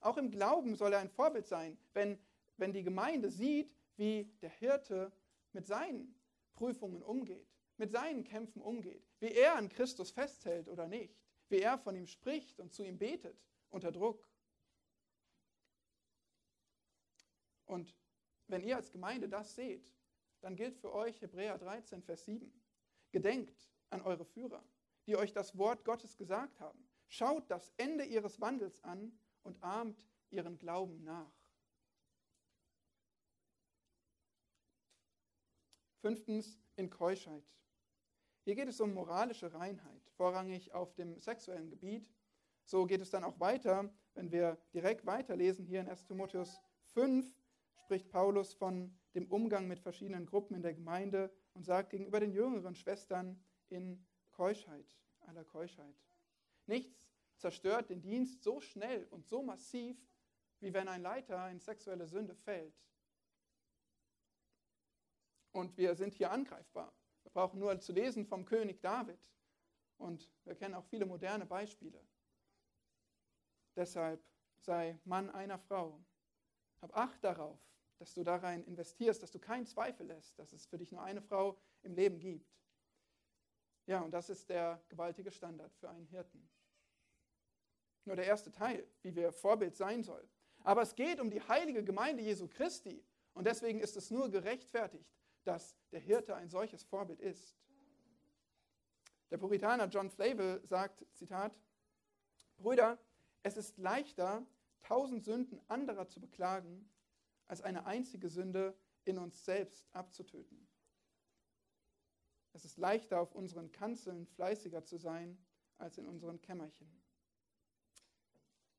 Auch 0.00 0.16
im 0.16 0.30
Glauben 0.30 0.76
soll 0.76 0.92
er 0.92 1.00
ein 1.00 1.10
Vorbild 1.10 1.46
sein, 1.46 1.76
wenn, 1.92 2.18
wenn 2.56 2.72
die 2.72 2.82
Gemeinde 2.82 3.30
sieht, 3.30 3.74
wie 3.96 4.24
der 4.40 4.50
Hirte 4.50 5.12
mit 5.52 5.66
seinen 5.66 6.14
Prüfungen 6.54 7.02
umgeht, 7.02 7.48
mit 7.76 7.90
seinen 7.90 8.24
Kämpfen 8.24 8.62
umgeht, 8.62 9.04
wie 9.18 9.32
er 9.32 9.56
an 9.56 9.68
Christus 9.68 10.10
festhält 10.10 10.68
oder 10.68 10.86
nicht, 10.86 11.18
wie 11.48 11.60
er 11.60 11.78
von 11.78 11.96
ihm 11.96 12.06
spricht 12.06 12.60
und 12.60 12.72
zu 12.72 12.82
ihm 12.84 12.98
betet 12.98 13.36
unter 13.70 13.92
Druck. 13.92 14.26
Und 17.66 17.94
wenn 18.48 18.62
ihr 18.62 18.76
als 18.76 18.90
Gemeinde 18.90 19.28
das 19.28 19.54
seht, 19.54 19.86
dann 20.40 20.56
gilt 20.56 20.76
für 20.76 20.92
euch 20.92 21.20
Hebräer 21.20 21.58
13, 21.58 22.02
Vers 22.02 22.24
7. 22.24 22.50
Gedenkt 23.12 23.68
an 23.90 24.02
eure 24.02 24.24
Führer, 24.24 24.64
die 25.10 25.16
euch 25.16 25.32
das 25.32 25.58
Wort 25.58 25.84
Gottes 25.84 26.16
gesagt 26.16 26.60
haben. 26.60 26.88
Schaut 27.08 27.50
das 27.50 27.72
Ende 27.76 28.04
ihres 28.04 28.40
Wandels 28.40 28.80
an 28.84 29.10
und 29.42 29.60
ahmt 29.60 30.00
ihren 30.30 30.56
Glauben 30.56 31.02
nach. 31.02 31.32
Fünftens 36.00 36.60
in 36.76 36.90
Keuschheit. 36.90 37.42
Hier 38.44 38.54
geht 38.54 38.68
es 38.68 38.80
um 38.80 38.94
moralische 38.94 39.52
Reinheit, 39.52 40.08
vorrangig 40.12 40.74
auf 40.74 40.94
dem 40.94 41.18
sexuellen 41.18 41.70
Gebiet. 41.70 42.08
So 42.64 42.86
geht 42.86 43.00
es 43.00 43.10
dann 43.10 43.24
auch 43.24 43.40
weiter, 43.40 43.92
wenn 44.14 44.30
wir 44.30 44.58
direkt 44.72 45.06
weiterlesen 45.06 45.64
hier 45.64 45.80
in 45.80 45.88
1 45.88 46.04
Timotheus 46.04 46.60
5, 46.94 47.26
spricht 47.74 48.08
Paulus 48.10 48.54
von 48.54 48.96
dem 49.16 49.26
Umgang 49.26 49.66
mit 49.66 49.80
verschiedenen 49.80 50.24
Gruppen 50.24 50.54
in 50.54 50.62
der 50.62 50.74
Gemeinde 50.74 51.34
und 51.54 51.64
sagt 51.64 51.90
gegenüber 51.90 52.20
den 52.20 52.30
jüngeren 52.30 52.76
Schwestern 52.76 53.44
in 53.70 54.06
Keuschheit, 54.40 54.96
aller 55.26 55.44
Keuschheit. 55.44 55.94
Nichts 56.64 57.10
zerstört 57.36 57.90
den 57.90 58.00
Dienst 58.00 58.42
so 58.42 58.62
schnell 58.62 59.06
und 59.10 59.26
so 59.26 59.42
massiv, 59.42 59.98
wie 60.60 60.72
wenn 60.72 60.88
ein 60.88 61.02
Leiter 61.02 61.50
in 61.50 61.60
sexuelle 61.60 62.06
Sünde 62.06 62.34
fällt. 62.34 62.74
Und 65.52 65.76
wir 65.76 65.94
sind 65.94 66.14
hier 66.14 66.30
angreifbar. 66.30 66.90
Wir 67.22 67.30
brauchen 67.32 67.58
nur 67.58 67.78
zu 67.80 67.92
lesen 67.92 68.24
vom 68.24 68.46
König 68.46 68.80
David. 68.80 69.20
Und 69.98 70.32
wir 70.46 70.54
kennen 70.54 70.74
auch 70.74 70.86
viele 70.86 71.04
moderne 71.04 71.44
Beispiele. 71.44 72.02
Deshalb 73.76 74.24
sei 74.62 74.98
Mann 75.04 75.28
einer 75.28 75.58
Frau. 75.58 76.02
Hab 76.80 76.96
Acht 76.96 77.22
darauf, 77.22 77.60
dass 77.98 78.14
du 78.14 78.24
da 78.24 78.36
rein 78.36 78.64
investierst, 78.64 79.22
dass 79.22 79.32
du 79.32 79.38
keinen 79.38 79.66
Zweifel 79.66 80.06
lässt, 80.06 80.38
dass 80.38 80.54
es 80.54 80.64
für 80.64 80.78
dich 80.78 80.92
nur 80.92 81.02
eine 81.02 81.20
Frau 81.20 81.60
im 81.82 81.92
Leben 81.92 82.18
gibt. 82.18 82.50
Ja, 83.90 84.02
und 84.02 84.12
das 84.12 84.30
ist 84.30 84.48
der 84.48 84.80
gewaltige 84.88 85.32
Standard 85.32 85.74
für 85.74 85.90
einen 85.90 86.06
Hirten. 86.06 86.48
Nur 88.04 88.14
der 88.14 88.24
erste 88.24 88.52
Teil, 88.52 88.86
wie 89.02 89.16
wir 89.16 89.32
Vorbild 89.32 89.74
sein 89.74 90.04
soll. 90.04 90.24
Aber 90.62 90.82
es 90.82 90.94
geht 90.94 91.18
um 91.18 91.28
die 91.28 91.42
heilige 91.42 91.82
Gemeinde 91.82 92.22
Jesu 92.22 92.46
Christi. 92.46 93.04
Und 93.34 93.48
deswegen 93.48 93.80
ist 93.80 93.96
es 93.96 94.12
nur 94.12 94.30
gerechtfertigt, 94.30 95.10
dass 95.42 95.74
der 95.90 95.98
Hirte 95.98 96.36
ein 96.36 96.48
solches 96.48 96.84
Vorbild 96.84 97.18
ist. 97.18 97.56
Der 99.32 99.38
Puritaner 99.38 99.88
John 99.88 100.08
Flavel 100.08 100.64
sagt, 100.64 101.04
Zitat, 101.12 101.58
Brüder, 102.58 102.96
es 103.42 103.56
ist 103.56 103.76
leichter, 103.76 104.46
tausend 104.82 105.24
Sünden 105.24 105.60
anderer 105.66 106.06
zu 106.06 106.20
beklagen, 106.20 106.88
als 107.48 107.60
eine 107.60 107.86
einzige 107.86 108.28
Sünde 108.28 108.72
in 109.04 109.18
uns 109.18 109.44
selbst 109.44 109.92
abzutöten. 109.92 110.69
Es 112.52 112.64
ist 112.64 112.78
leichter, 112.78 113.20
auf 113.20 113.34
unseren 113.34 113.70
Kanzeln 113.70 114.26
fleißiger 114.26 114.84
zu 114.84 114.96
sein, 114.96 115.38
als 115.78 115.98
in 115.98 116.06
unseren 116.06 116.40
Kämmerchen. 116.40 116.90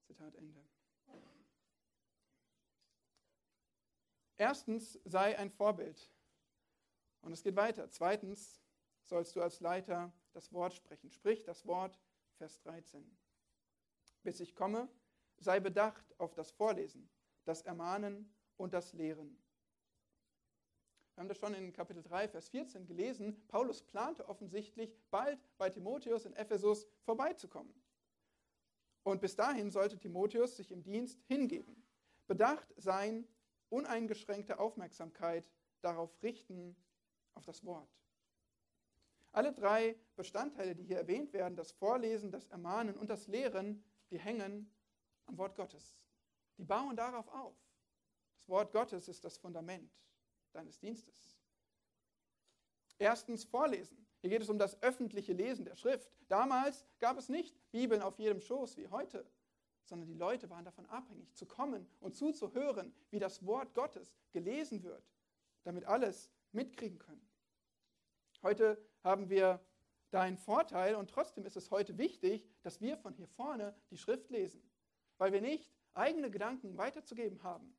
Zitat 0.03 0.35
Ende. 0.35 0.63
Erstens 4.37 4.99
sei 5.05 5.37
ein 5.37 5.51
Vorbild. 5.51 6.11
Und 7.21 7.31
es 7.31 7.43
geht 7.43 7.55
weiter. 7.55 7.89
Zweitens 7.89 8.61
sollst 9.03 9.35
du 9.35 9.41
als 9.41 9.59
Leiter 9.59 10.11
das 10.33 10.51
Wort 10.51 10.73
sprechen. 10.73 11.11
Sprich 11.11 11.43
das 11.43 11.65
Wort, 11.65 11.99
Vers 12.37 12.59
13. 12.61 13.05
Bis 14.23 14.39
ich 14.39 14.55
komme, 14.55 14.89
sei 15.37 15.59
bedacht 15.59 16.19
auf 16.19 16.33
das 16.33 16.51
Vorlesen, 16.51 17.09
das 17.45 17.61
Ermahnen 17.61 18.33
und 18.57 18.73
das 18.73 18.93
Lehren. 18.93 19.41
Wir 21.15 21.21
haben 21.21 21.27
das 21.27 21.37
schon 21.37 21.53
in 21.53 21.73
Kapitel 21.73 22.01
3, 22.01 22.29
Vers 22.29 22.49
14 22.49 22.85
gelesen. 22.85 23.45
Paulus 23.47 23.83
plante 23.83 24.27
offensichtlich, 24.27 24.95
bald 25.09 25.39
bei 25.57 25.69
Timotheus 25.69 26.25
in 26.25 26.33
Ephesus 26.33 26.87
vorbeizukommen. 27.03 27.73
Und 29.03 29.19
bis 29.19 29.35
dahin 29.35 29.71
sollte 29.71 29.97
Timotheus 29.97 30.55
sich 30.55 30.71
im 30.71 30.83
Dienst 30.83 31.21
hingeben, 31.27 31.83
bedacht 32.27 32.73
sein, 32.77 33.27
uneingeschränkte 33.69 34.59
Aufmerksamkeit 34.59 35.49
darauf 35.81 36.11
richten, 36.23 36.75
auf 37.33 37.45
das 37.45 37.65
Wort. 37.65 37.89
Alle 39.31 39.53
drei 39.53 39.97
Bestandteile, 40.15 40.75
die 40.75 40.83
hier 40.83 40.97
erwähnt 40.97 41.33
werden, 41.33 41.55
das 41.55 41.71
Vorlesen, 41.71 42.31
das 42.31 42.47
Ermahnen 42.47 42.97
und 42.97 43.09
das 43.09 43.27
Lehren, 43.27 43.83
die 44.11 44.19
hängen 44.19 44.71
am 45.25 45.37
Wort 45.37 45.55
Gottes. 45.55 46.05
Die 46.57 46.63
bauen 46.63 46.95
darauf 46.95 47.27
auf. 47.29 47.55
Das 48.35 48.49
Wort 48.49 48.71
Gottes 48.71 49.07
ist 49.07 49.23
das 49.23 49.37
Fundament 49.37 49.91
deines 50.53 50.79
Dienstes. 50.79 51.37
Erstens 52.97 53.43
Vorlesen. 53.43 54.05
Hier 54.21 54.29
geht 54.29 54.41
es 54.41 54.49
um 54.49 54.59
das 54.59 54.81
öffentliche 54.83 55.33
Lesen 55.33 55.65
der 55.65 55.75
Schrift. 55.75 56.11
Damals 56.27 56.85
gab 56.99 57.17
es 57.17 57.29
nicht 57.29 57.57
Bibeln 57.71 58.01
auf 58.01 58.19
jedem 58.19 58.39
Schoß 58.39 58.77
wie 58.77 58.87
heute, 58.87 59.25
sondern 59.85 60.07
die 60.07 60.15
Leute 60.15 60.49
waren 60.49 60.63
davon 60.63 60.85
abhängig, 60.85 61.33
zu 61.35 61.45
kommen 61.45 61.87
und 61.99 62.15
zuzuhören, 62.15 62.93
wie 63.09 63.19
das 63.19 63.45
Wort 63.45 63.73
Gottes 63.73 64.15
gelesen 64.31 64.83
wird, 64.83 65.03
damit 65.63 65.85
alles 65.85 66.31
mitkriegen 66.51 66.99
können. 66.99 67.27
Heute 68.43 68.77
haben 69.03 69.29
wir 69.29 69.59
da 70.11 70.21
einen 70.21 70.37
Vorteil 70.37 70.95
und 70.95 71.09
trotzdem 71.09 71.45
ist 71.45 71.57
es 71.57 71.71
heute 71.71 71.97
wichtig, 71.97 72.47
dass 72.61 72.81
wir 72.81 72.97
von 72.97 73.13
hier 73.13 73.27
vorne 73.27 73.75
die 73.89 73.97
Schrift 73.97 74.29
lesen, 74.29 74.61
weil 75.17 75.33
wir 75.33 75.41
nicht 75.41 75.73
eigene 75.93 76.29
Gedanken 76.29 76.77
weiterzugeben 76.77 77.41
haben, 77.43 77.75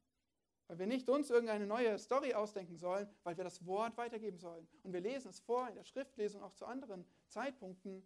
weil 0.69 0.79
wir 0.79 0.87
nicht 0.87 1.09
uns 1.09 1.31
irgendeine 1.31 1.67
neue 1.67 1.99
Story 1.99 2.35
ausdenken 2.35 2.77
sollen, 2.77 3.09
weil 3.25 3.37
wir 3.37 3.45
das 3.45 3.65
Wort 3.67 3.97
weitergeben 3.97 4.39
sollen. 4.39 4.67
Und 4.83 4.93
wir 4.93 5.01
lesen 5.01 5.29
es 5.29 5.41
vor 5.41 5.69
in 5.69 5.75
der 5.75 5.85
Schriftlesung 5.85 6.43
auch 6.43 6.55
zu 6.55 6.67
anderen 6.67 7.05
Zeitpunkten 7.29 8.03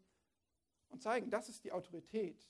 und 0.88 1.02
zeigen, 1.02 1.30
das 1.30 1.48
ist 1.48 1.64
die 1.64 1.72
Autorität. 1.72 2.48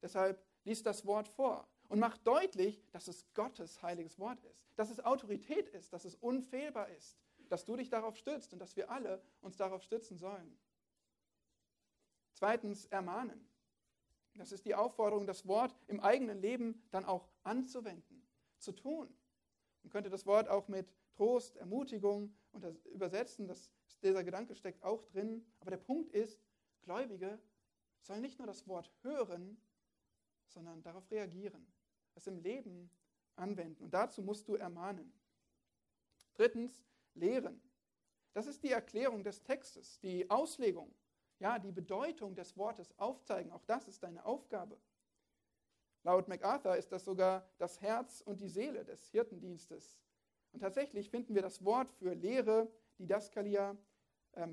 Deshalb 0.00 0.42
liest 0.64 0.86
das 0.86 1.04
Wort 1.06 1.28
vor 1.28 1.68
und 1.88 1.98
macht 1.98 2.26
deutlich, 2.26 2.82
dass 2.90 3.08
es 3.08 3.26
Gottes 3.34 3.82
heiliges 3.82 4.18
Wort 4.18 4.40
ist, 4.44 4.68
dass 4.76 4.90
es 4.90 5.00
Autorität 5.00 5.68
ist, 5.70 5.92
dass 5.92 6.04
es 6.04 6.14
unfehlbar 6.14 6.88
ist, 6.90 7.18
dass 7.48 7.64
du 7.64 7.76
dich 7.76 7.88
darauf 7.88 8.16
stützt 8.16 8.52
und 8.52 8.58
dass 8.58 8.76
wir 8.76 8.90
alle 8.90 9.22
uns 9.40 9.56
darauf 9.56 9.82
stützen 9.82 10.18
sollen. 10.18 10.58
Zweitens, 12.32 12.86
ermahnen. 12.86 13.48
Das 14.34 14.52
ist 14.52 14.64
die 14.64 14.76
Aufforderung, 14.76 15.26
das 15.26 15.48
Wort 15.48 15.74
im 15.88 15.98
eigenen 15.98 16.40
Leben 16.40 16.86
dann 16.92 17.04
auch 17.04 17.28
anzuwenden 17.42 18.17
zu 18.58 18.72
tun. 18.72 19.08
Man 19.82 19.90
könnte 19.90 20.10
das 20.10 20.26
Wort 20.26 20.48
auch 20.48 20.68
mit 20.68 20.92
Trost, 21.14 21.56
Ermutigung 21.56 22.34
übersetzen. 22.92 23.46
Das, 23.46 23.70
dieser 24.02 24.24
Gedanke 24.24 24.54
steckt 24.54 24.82
auch 24.84 25.02
drin. 25.04 25.44
Aber 25.60 25.70
der 25.70 25.78
Punkt 25.78 26.10
ist, 26.12 26.40
Gläubige 26.82 27.38
sollen 28.00 28.22
nicht 28.22 28.38
nur 28.38 28.46
das 28.46 28.66
Wort 28.66 28.90
hören, 29.02 29.60
sondern 30.46 30.82
darauf 30.82 31.10
reagieren, 31.10 31.66
es 32.14 32.26
im 32.26 32.38
Leben 32.38 32.90
anwenden. 33.36 33.84
Und 33.84 33.94
dazu 33.94 34.22
musst 34.22 34.48
du 34.48 34.54
ermahnen. 34.56 35.12
Drittens, 36.34 36.82
lehren. 37.14 37.60
Das 38.32 38.46
ist 38.46 38.62
die 38.62 38.70
Erklärung 38.70 39.24
des 39.24 39.42
Textes, 39.42 39.98
die 40.00 40.30
Auslegung, 40.30 40.94
ja, 41.40 41.58
die 41.58 41.72
Bedeutung 41.72 42.34
des 42.34 42.56
Wortes 42.56 42.96
aufzeigen. 42.98 43.50
Auch 43.50 43.64
das 43.64 43.88
ist 43.88 44.02
deine 44.02 44.24
Aufgabe. 44.24 44.78
Laut 46.04 46.28
MacArthur 46.28 46.76
ist 46.76 46.92
das 46.92 47.04
sogar 47.04 47.48
das 47.58 47.80
Herz 47.80 48.20
und 48.20 48.40
die 48.40 48.48
Seele 48.48 48.84
des 48.84 49.08
Hirtendienstes. 49.10 49.98
Und 50.52 50.60
tatsächlich 50.60 51.10
finden 51.10 51.34
wir 51.34 51.42
das 51.42 51.64
Wort 51.64 51.90
für 51.92 52.14
Lehre, 52.14 52.70
die 52.98 53.06
Daskalia, 53.06 53.76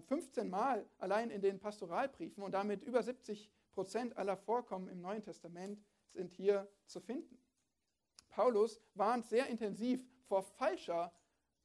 15 0.07 0.43
ähm, 0.43 0.49
Mal 0.49 0.89
allein 0.97 1.29
in 1.29 1.41
den 1.41 1.59
Pastoralbriefen 1.59 2.43
und 2.43 2.53
damit 2.53 2.81
über 2.83 3.03
70 3.03 3.51
Prozent 3.71 4.17
aller 4.17 4.37
Vorkommen 4.37 4.87
im 4.87 5.01
Neuen 5.01 5.21
Testament 5.21 5.83
sind 6.11 6.31
hier 6.31 6.67
zu 6.87 6.99
finden. 6.99 7.37
Paulus 8.29 8.81
warnt 8.93 9.25
sehr 9.25 9.47
intensiv 9.47 10.01
vor 10.27 10.43
falscher 10.43 11.13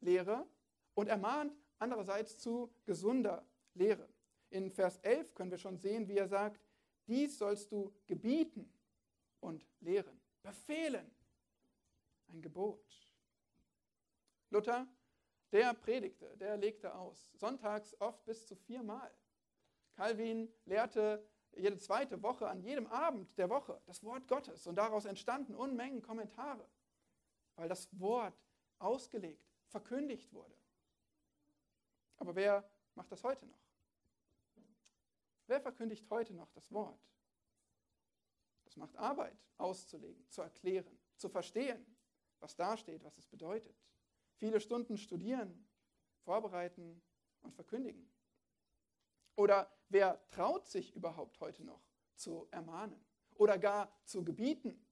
Lehre 0.01 0.47
und 0.95 1.09
ermahnt 1.09 1.53
andererseits 1.79 2.38
zu 2.38 2.73
gesunder 2.85 3.47
Lehre. 3.75 4.09
In 4.51 4.71
Vers 4.71 4.99
11 4.99 5.35
können 5.35 5.51
wir 5.51 5.59
schon 5.59 5.79
sehen, 5.79 6.09
wie 6.09 6.16
er 6.16 6.29
sagt, 6.29 6.61
dies 7.07 7.38
sollst 7.38 7.73
du 7.73 7.93
gebieten 8.07 8.73
und 9.40 9.66
lehren, 9.81 10.20
befehlen. 10.42 11.11
Ein 12.29 12.42
Gebot. 12.42 12.85
Luther, 14.50 14.87
der 15.53 15.74
predigte, 15.74 16.37
der 16.37 16.57
legte 16.57 16.94
aus, 16.94 17.31
sonntags 17.35 18.00
oft 18.00 18.24
bis 18.24 18.46
zu 18.46 18.55
viermal. 18.55 19.12
Calvin 19.94 20.53
lehrte 20.64 21.26
jede 21.57 21.79
zweite 21.79 22.22
Woche, 22.22 22.48
an 22.48 22.61
jedem 22.62 22.87
Abend 22.87 23.37
der 23.37 23.50
Woche, 23.50 23.81
das 23.87 24.05
Wort 24.05 24.29
Gottes. 24.29 24.66
Und 24.66 24.76
daraus 24.76 25.05
entstanden 25.05 25.55
Unmengen 25.55 26.03
Kommentare, 26.03 26.68
weil 27.57 27.68
das 27.68 27.88
Wort 27.98 28.38
ausgelegt, 28.79 29.44
verkündigt 29.66 30.33
wurde. 30.33 30.57
Aber 32.18 32.35
wer 32.35 32.68
macht 32.94 33.11
das 33.11 33.24
heute 33.24 33.46
noch? 33.46 33.59
Wer 35.46 35.61
verkündigt 35.61 36.09
heute 36.11 36.35
noch 36.35 36.50
das 36.53 36.70
Wort? 36.70 37.00
Das 38.71 38.77
macht 38.77 38.97
Arbeit, 38.99 39.37
auszulegen, 39.59 40.25
zu 40.29 40.43
erklären, 40.43 40.97
zu 41.17 41.29
verstehen, 41.29 41.85
was 42.39 42.55
da 42.55 42.77
steht, 42.77 43.03
was 43.03 43.19
es 43.19 43.27
bedeutet. 43.27 43.75
Viele 44.37 44.61
Stunden 44.61 44.97
studieren, 44.97 45.69
vorbereiten 46.23 47.03
und 47.41 47.53
verkündigen. 47.53 48.09
Oder 49.35 49.77
wer 49.89 50.25
traut 50.29 50.69
sich 50.69 50.95
überhaupt 50.95 51.41
heute 51.41 51.65
noch 51.65 51.83
zu 52.15 52.47
ermahnen 52.53 53.05
oder 53.35 53.59
gar 53.59 53.93
zu 54.05 54.23
gebieten? 54.23 54.87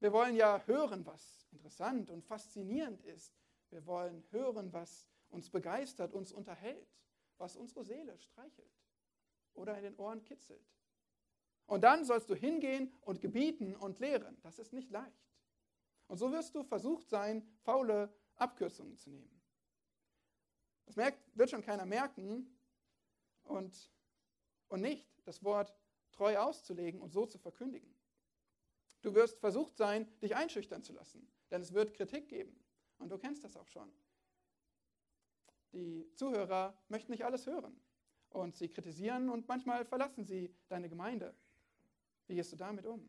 Wir 0.00 0.14
wollen 0.14 0.34
ja 0.34 0.62
hören, 0.64 1.04
was 1.04 1.46
interessant 1.52 2.08
und 2.08 2.24
faszinierend 2.24 3.02
ist. 3.02 3.36
Wir 3.68 3.84
wollen 3.84 4.24
hören, 4.30 4.72
was 4.72 5.06
uns 5.28 5.50
begeistert, 5.50 6.14
uns 6.14 6.32
unterhält, 6.32 6.88
was 7.36 7.54
unsere 7.54 7.84
Seele 7.84 8.18
streichelt 8.18 8.72
oder 9.54 9.76
in 9.76 9.84
den 9.84 9.96
Ohren 9.96 10.22
kitzelt. 10.22 10.64
Und 11.66 11.82
dann 11.82 12.04
sollst 12.04 12.28
du 12.28 12.34
hingehen 12.34 12.92
und 13.00 13.20
gebieten 13.20 13.74
und 13.74 13.98
lehren. 13.98 14.38
Das 14.42 14.58
ist 14.58 14.72
nicht 14.72 14.90
leicht. 14.90 15.24
Und 16.08 16.18
so 16.18 16.30
wirst 16.30 16.54
du 16.54 16.62
versucht 16.62 17.08
sein, 17.08 17.46
faule 17.62 18.14
Abkürzungen 18.36 18.96
zu 18.96 19.10
nehmen. 19.10 19.40
Das 20.84 20.96
merkt, 20.96 21.18
wird 21.36 21.50
schon 21.50 21.62
keiner 21.62 21.86
merken 21.86 22.58
und, 23.44 23.90
und 24.68 24.82
nicht 24.82 25.08
das 25.24 25.42
Wort 25.42 25.74
treu 26.12 26.36
auszulegen 26.38 27.00
und 27.00 27.12
so 27.12 27.24
zu 27.24 27.38
verkündigen. 27.38 27.94
Du 29.00 29.14
wirst 29.14 29.38
versucht 29.38 29.76
sein, 29.76 30.06
dich 30.20 30.36
einschüchtern 30.36 30.82
zu 30.82 30.92
lassen, 30.92 31.26
denn 31.50 31.62
es 31.62 31.72
wird 31.72 31.94
Kritik 31.94 32.28
geben. 32.28 32.62
Und 32.98 33.08
du 33.10 33.18
kennst 33.18 33.44
das 33.44 33.56
auch 33.56 33.68
schon. 33.68 33.90
Die 35.72 36.10
Zuhörer 36.14 36.78
möchten 36.88 37.10
nicht 37.10 37.24
alles 37.24 37.46
hören 37.46 37.83
und 38.34 38.56
sie 38.56 38.68
kritisieren 38.68 39.28
und 39.28 39.46
manchmal 39.48 39.84
verlassen 39.84 40.24
sie 40.24 40.52
deine 40.68 40.88
Gemeinde. 40.88 41.34
Wie 42.26 42.34
gehst 42.34 42.52
du 42.52 42.56
damit 42.56 42.84
um? 42.84 43.08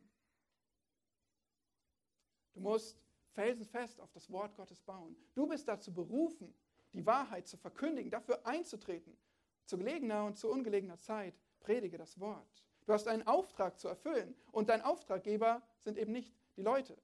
Du 2.54 2.62
musst 2.62 2.98
felsenfest 3.32 4.00
auf 4.00 4.12
das 4.12 4.30
Wort 4.30 4.56
Gottes 4.56 4.82
bauen. 4.82 5.16
Du 5.34 5.48
bist 5.48 5.68
dazu 5.68 5.94
berufen, 5.94 6.54
die 6.94 7.06
Wahrheit 7.06 7.48
zu 7.48 7.58
verkündigen, 7.58 8.12
dafür 8.12 8.46
einzutreten. 8.46 9.18
Zu 9.66 9.78
gelegener 9.78 10.26
und 10.26 10.38
zu 10.38 10.50
ungelegener 10.50 11.00
Zeit 11.00 11.34
predige 11.60 11.98
das 11.98 12.20
Wort. 12.20 12.64
Du 12.86 12.94
hast 12.94 13.08
einen 13.08 13.26
Auftrag 13.26 13.80
zu 13.80 13.88
erfüllen 13.88 14.36
und 14.52 14.70
dein 14.70 14.84
Auftraggeber 14.84 15.64
sind 15.80 15.98
eben 15.98 16.12
nicht 16.12 16.34
die 16.56 16.62
Leute, 16.62 16.98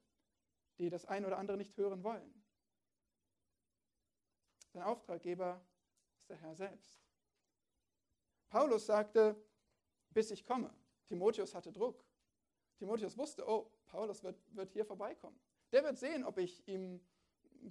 die 0.78 0.90
das 0.90 1.06
ein 1.06 1.26
oder 1.26 1.38
andere 1.38 1.56
nicht 1.56 1.76
hören 1.76 2.04
wollen. 2.04 2.42
Dein 4.72 4.84
Auftraggeber 4.84 5.60
ist 6.20 6.30
der 6.30 6.36
Herr 6.36 6.54
selbst. 6.54 7.02
Paulus 8.52 8.84
sagte, 8.84 9.34
bis 10.10 10.30
ich 10.30 10.44
komme. 10.44 10.70
Timotheus 11.06 11.54
hatte 11.54 11.72
Druck. 11.72 12.04
Timotheus 12.76 13.16
wusste, 13.16 13.48
oh, 13.48 13.70
Paulus 13.86 14.22
wird, 14.22 14.38
wird 14.54 14.70
hier 14.72 14.84
vorbeikommen. 14.84 15.40
Der 15.72 15.82
wird 15.82 15.96
sehen, 15.96 16.22
ob 16.22 16.36
ich 16.36 16.68
ihm 16.68 17.00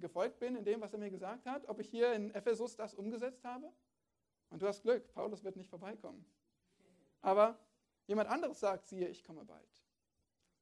gefolgt 0.00 0.40
bin 0.40 0.56
in 0.56 0.64
dem, 0.64 0.80
was 0.80 0.92
er 0.92 0.98
mir 0.98 1.10
gesagt 1.10 1.46
hat, 1.46 1.68
ob 1.68 1.78
ich 1.78 1.88
hier 1.88 2.12
in 2.14 2.34
Ephesus 2.34 2.74
das 2.74 2.94
umgesetzt 2.94 3.44
habe. 3.44 3.72
Und 4.50 4.60
du 4.60 4.66
hast 4.66 4.82
Glück, 4.82 5.06
Paulus 5.12 5.44
wird 5.44 5.54
nicht 5.54 5.70
vorbeikommen. 5.70 6.26
Aber 7.20 7.56
jemand 8.08 8.28
anderes 8.28 8.58
sagt, 8.58 8.88
siehe, 8.88 9.06
ich 9.06 9.22
komme 9.22 9.44
bald. 9.44 9.84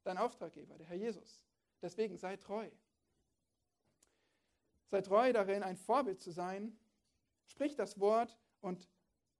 Dein 0.03 0.19
Auftraggeber, 0.19 0.77
der 0.77 0.87
Herr 0.87 0.97
Jesus. 0.99 1.43
Deswegen 1.81 2.19
sei 2.19 2.37
treu. 2.37 2.71
Sei 4.89 5.01
treu 5.01 5.33
darin, 5.33 5.63
ein 5.63 5.79
Vorbild 5.79 6.21
zu 6.21 6.31
sein. 6.31 6.79
Sprich 7.47 7.75
das 7.75 7.99
Wort 7.99 8.39
und 8.61 8.87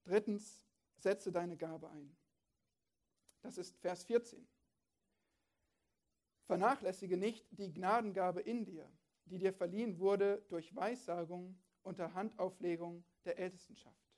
drittens, 0.05 0.65
setze 1.03 1.33
deine 1.33 1.57
Gabe 1.57 1.91
ein. 1.91 2.17
Das 3.43 3.59
ist 3.59 3.79
Vers 3.79 4.05
14. 4.05 4.47
Vernachlässige 6.47 7.17
nicht 7.17 7.47
die 7.51 7.73
Gnadengabe 7.73 8.41
in 8.41 8.65
dir, 8.65 8.91
die 9.25 9.39
dir 9.39 9.53
verliehen 9.53 9.99
wurde 9.99 10.45
durch 10.49 10.75
Weissagung 10.75 11.59
unter 11.83 12.13
Handauflegung 12.15 13.05
der 13.25 13.39
Ältestenschaft. 13.39 14.11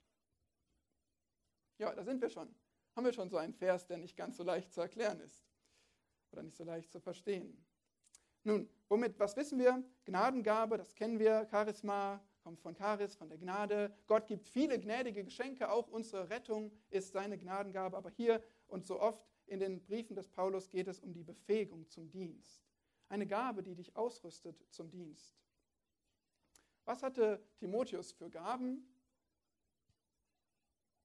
Ja, 1.78 1.94
da 1.94 2.04
sind 2.04 2.20
wir 2.20 2.30
schon. 2.30 2.54
Haben 2.96 3.04
wir 3.04 3.12
schon 3.12 3.28
so 3.28 3.36
einen 3.36 3.54
Vers, 3.54 3.86
der 3.86 3.98
nicht 3.98 4.16
ganz 4.16 4.36
so 4.36 4.42
leicht 4.42 4.72
zu 4.72 4.80
erklären 4.80 5.20
ist 5.20 5.44
oder 6.30 6.42
nicht 6.42 6.56
so 6.56 6.64
leicht 6.64 6.90
zu 6.90 7.00
verstehen. 7.00 7.64
Nun, 8.44 8.68
womit, 8.88 9.18
was 9.18 9.36
wissen 9.36 9.58
wir? 9.58 9.82
Gnadengabe, 10.04 10.76
das 10.76 10.94
kennen 10.94 11.18
wir, 11.18 11.46
Charisma 11.50 12.20
kommt 12.42 12.60
von 12.60 12.76
Charis, 12.76 13.14
von 13.14 13.28
der 13.28 13.38
Gnade. 13.38 13.94
Gott 14.06 14.26
gibt 14.26 14.48
viele 14.48 14.78
gnädige 14.78 15.24
Geschenke, 15.24 15.70
auch 15.70 15.88
unsere 15.88 16.28
Rettung 16.28 16.72
ist 16.90 17.12
seine 17.12 17.38
Gnadengabe. 17.38 17.96
Aber 17.96 18.10
hier 18.10 18.42
und 18.66 18.84
so 18.84 19.00
oft 19.00 19.24
in 19.46 19.60
den 19.60 19.82
Briefen 19.82 20.16
des 20.16 20.28
Paulus 20.28 20.68
geht 20.70 20.88
es 20.88 21.00
um 21.00 21.12
die 21.12 21.24
Befähigung 21.24 21.88
zum 21.88 22.10
Dienst. 22.10 22.62
Eine 23.08 23.26
Gabe, 23.26 23.62
die 23.62 23.74
dich 23.74 23.96
ausrüstet 23.96 24.64
zum 24.70 24.90
Dienst. 24.90 25.36
Was 26.84 27.02
hatte 27.02 27.42
Timotheus 27.58 28.12
für 28.12 28.28
Gaben? 28.30 28.88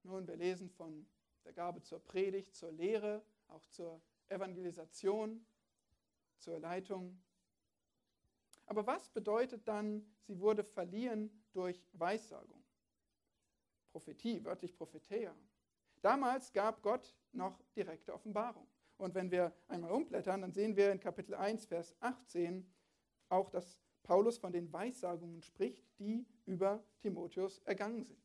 Nun, 0.03 0.27
wir 0.27 0.37
lesen 0.37 0.69
von 0.69 1.05
der 1.43 1.53
Gabe 1.53 1.81
zur 1.81 1.99
Predigt, 1.99 2.55
zur 2.55 2.71
Lehre, 2.71 3.23
auch 3.47 3.65
zur 3.67 4.01
Evangelisation, 4.29 5.45
zur 6.37 6.59
Leitung. 6.59 7.21
Aber 8.67 8.85
was 8.85 9.09
bedeutet 9.09 9.67
dann, 9.67 10.05
sie 10.27 10.39
wurde 10.39 10.63
verliehen 10.63 11.31
durch 11.53 11.83
Weissagung? 11.93 12.63
Prophetie, 13.91 14.43
wörtlich 14.43 14.75
Prophetea. 14.75 15.33
Damals 16.01 16.53
gab 16.53 16.81
Gott 16.83 17.15
noch 17.31 17.59
direkte 17.75 18.13
Offenbarung. 18.13 18.67
Und 18.97 19.15
wenn 19.15 19.31
wir 19.31 19.53
einmal 19.67 19.91
umblättern, 19.91 20.41
dann 20.41 20.51
sehen 20.51 20.75
wir 20.75 20.91
in 20.91 20.99
Kapitel 20.99 21.33
1, 21.33 21.65
Vers 21.65 21.95
18 22.01 22.69
auch, 23.29 23.49
dass 23.49 23.79
Paulus 24.03 24.37
von 24.37 24.51
den 24.51 24.71
Weissagungen 24.71 25.41
spricht, 25.41 25.85
die 25.99 26.25
über 26.45 26.83
Timotheus 26.99 27.59
ergangen 27.59 28.03
sind. 28.03 28.21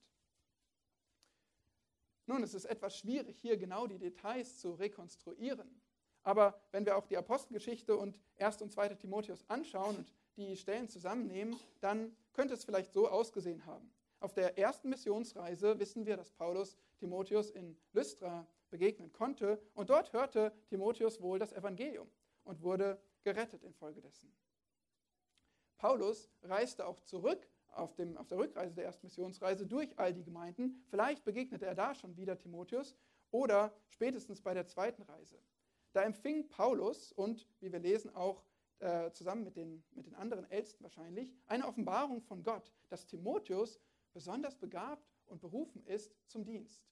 Nun, 2.26 2.42
es 2.42 2.54
ist 2.54 2.66
etwas 2.66 2.96
schwierig, 2.98 3.38
hier 3.38 3.56
genau 3.56 3.86
die 3.86 3.98
Details 3.98 4.58
zu 4.58 4.72
rekonstruieren. 4.72 5.80
Aber 6.22 6.60
wenn 6.70 6.86
wir 6.86 6.96
auch 6.96 7.06
die 7.06 7.16
Apostelgeschichte 7.16 7.96
und 7.96 8.20
1. 8.38 8.62
und 8.62 8.70
2. 8.70 8.90
Timotheus 8.94 9.48
anschauen 9.48 9.96
und 9.96 10.12
die 10.36 10.56
Stellen 10.56 10.88
zusammennehmen, 10.88 11.56
dann 11.80 12.16
könnte 12.32 12.54
es 12.54 12.64
vielleicht 12.64 12.92
so 12.92 13.08
ausgesehen 13.08 13.66
haben. 13.66 13.92
Auf 14.20 14.34
der 14.34 14.56
ersten 14.58 14.88
Missionsreise 14.88 15.78
wissen 15.78 16.06
wir, 16.06 16.16
dass 16.16 16.30
Paulus 16.30 16.76
Timotheus 16.98 17.50
in 17.50 17.76
Lystra 17.92 18.46
begegnen 18.70 19.12
konnte. 19.12 19.60
Und 19.74 19.90
dort 19.90 20.12
hörte 20.12 20.52
Timotheus 20.68 21.20
wohl 21.20 21.38
das 21.38 21.52
Evangelium 21.52 22.08
und 22.44 22.62
wurde 22.62 23.00
gerettet 23.22 23.62
infolgedessen. 23.62 24.32
Paulus 25.76 26.30
reiste 26.42 26.86
auch 26.86 27.00
zurück 27.00 27.48
auf, 27.72 27.94
dem, 27.94 28.16
auf 28.16 28.28
der 28.28 28.38
Rückreise 28.38 28.74
der 28.74 28.84
ersten 28.84 29.06
Missionsreise 29.06 29.66
durch 29.66 29.98
all 29.98 30.12
die 30.12 30.22
Gemeinden. 30.22 30.84
Vielleicht 30.88 31.24
begegnete 31.24 31.66
er 31.66 31.74
da 31.74 31.94
schon 31.94 32.16
wieder 32.16 32.38
Timotheus 32.38 32.96
oder 33.30 33.72
spätestens 33.88 34.40
bei 34.40 34.54
der 34.54 34.66
zweiten 34.66 35.02
Reise. 35.02 35.38
Da 35.92 36.02
empfing 36.02 36.48
Paulus 36.48 37.12
und, 37.12 37.46
wie 37.60 37.72
wir 37.72 37.80
lesen, 37.80 38.14
auch 38.14 38.42
äh, 38.82 39.12
zusammen 39.12 39.44
mit 39.44 39.56
den, 39.56 39.84
mit 39.92 40.06
den 40.06 40.14
anderen 40.16 40.50
Ältesten 40.50 40.82
wahrscheinlich, 40.82 41.32
eine 41.46 41.66
Offenbarung 41.66 42.20
von 42.20 42.42
Gott, 42.42 42.72
dass 42.88 43.06
Timotheus 43.06 43.80
besonders 44.12 44.56
begabt 44.56 45.08
und 45.26 45.40
berufen 45.40 45.84
ist 45.86 46.12
zum 46.26 46.44
Dienst. 46.44 46.84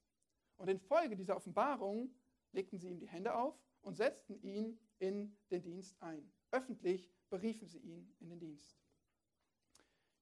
Und 0.57 0.69
in 0.69 0.79
Folge 0.79 1.17
dieser 1.17 1.37
Offenbarung 1.37 2.15
legten 2.53 2.79
sie 2.79 2.89
ihm 2.89 2.99
die 3.01 3.09
Hände 3.09 3.35
auf 3.35 3.61
und 3.83 3.97
setzten 3.97 4.41
ihn 4.41 4.79
in 4.99 5.37
den 5.51 5.63
Dienst 5.63 6.01
ein. 6.01 6.31
Öffentlich 6.53 7.09
beriefen 7.29 7.67
sie 7.67 7.79
ihn 7.79 8.15
in 8.21 8.29
den 8.29 8.39
Dienst. 8.39 8.79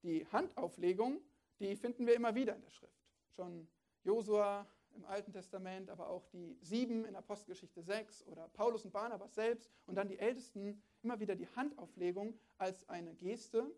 Die 0.01 0.25
Handauflegung, 0.27 1.21
die 1.59 1.75
finden 1.75 2.07
wir 2.07 2.15
immer 2.15 2.33
wieder 2.33 2.55
in 2.55 2.61
der 2.61 2.71
Schrift. 2.71 3.05
Schon 3.35 3.67
Josua 4.03 4.67
im 4.95 5.05
Alten 5.05 5.31
Testament, 5.31 5.89
aber 5.89 6.09
auch 6.09 6.25
die 6.27 6.57
sieben 6.61 7.05
in 7.05 7.15
Apostelgeschichte 7.15 7.81
6 7.81 8.25
oder 8.27 8.47
Paulus 8.49 8.85
und 8.85 8.91
Barnabas 8.91 9.35
selbst 9.35 9.71
und 9.85 9.95
dann 9.95 10.07
die 10.07 10.19
Ältesten 10.19 10.81
immer 11.01 11.19
wieder 11.19 11.35
die 11.35 11.47
Handauflegung 11.55 12.37
als 12.57 12.87
eine 12.89 13.13
Geste, 13.15 13.71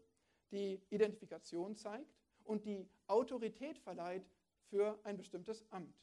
die 0.52 0.82
Identifikation 0.90 1.76
zeigt 1.76 2.16
und 2.44 2.66
die 2.66 2.90
Autorität 3.08 3.78
verleiht 3.78 4.30
für 4.70 5.00
ein 5.04 5.18
bestimmtes 5.18 5.66
Amt. 5.72 5.96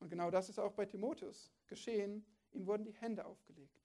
Und 0.00 0.08
genau 0.08 0.30
das 0.30 0.48
ist 0.48 0.58
auch 0.58 0.72
bei 0.72 0.86
Timotheus 0.86 1.52
geschehen. 1.66 2.26
Ihm 2.52 2.66
wurden 2.66 2.84
die 2.84 2.92
Hände 2.92 3.24
aufgelegt. 3.24 3.80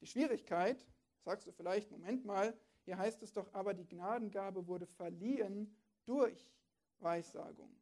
Die 0.00 0.06
Schwierigkeit, 0.06 0.86
sagst 1.22 1.46
du 1.46 1.52
vielleicht, 1.52 1.90
Moment 1.90 2.24
mal, 2.24 2.56
hier 2.84 2.98
heißt 2.98 3.22
es 3.22 3.32
doch 3.32 3.52
aber, 3.54 3.74
die 3.74 3.86
Gnadengabe 3.86 4.66
wurde 4.66 4.86
verliehen 4.86 5.74
durch 6.04 6.52
Weissagung. 6.98 7.74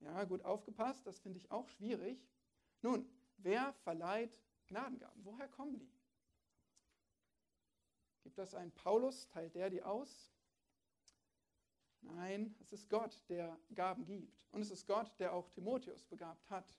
Ja, 0.00 0.24
gut 0.24 0.44
aufgepasst, 0.44 1.06
das 1.06 1.18
finde 1.18 1.38
ich 1.38 1.50
auch 1.50 1.68
schwierig. 1.68 2.18
Nun, 2.82 3.08
wer 3.38 3.72
verleiht 3.84 4.40
Gnadengaben? 4.68 5.24
Woher 5.24 5.48
kommen 5.48 5.78
die? 5.78 5.90
Gibt 8.22 8.38
das 8.38 8.54
einen 8.54 8.72
Paulus? 8.72 9.28
Teilt 9.28 9.54
der 9.54 9.70
die 9.70 9.82
aus? 9.82 10.32
Nein, 12.02 12.54
es 12.60 12.72
ist 12.72 12.88
Gott, 12.88 13.22
der 13.28 13.58
Gaben 13.74 14.04
gibt. 14.04 14.46
Und 14.52 14.60
es 14.60 14.70
ist 14.70 14.86
Gott, 14.86 15.12
der 15.18 15.32
auch 15.32 15.48
Timotheus 15.48 16.04
begabt 16.04 16.48
hat. 16.50 16.78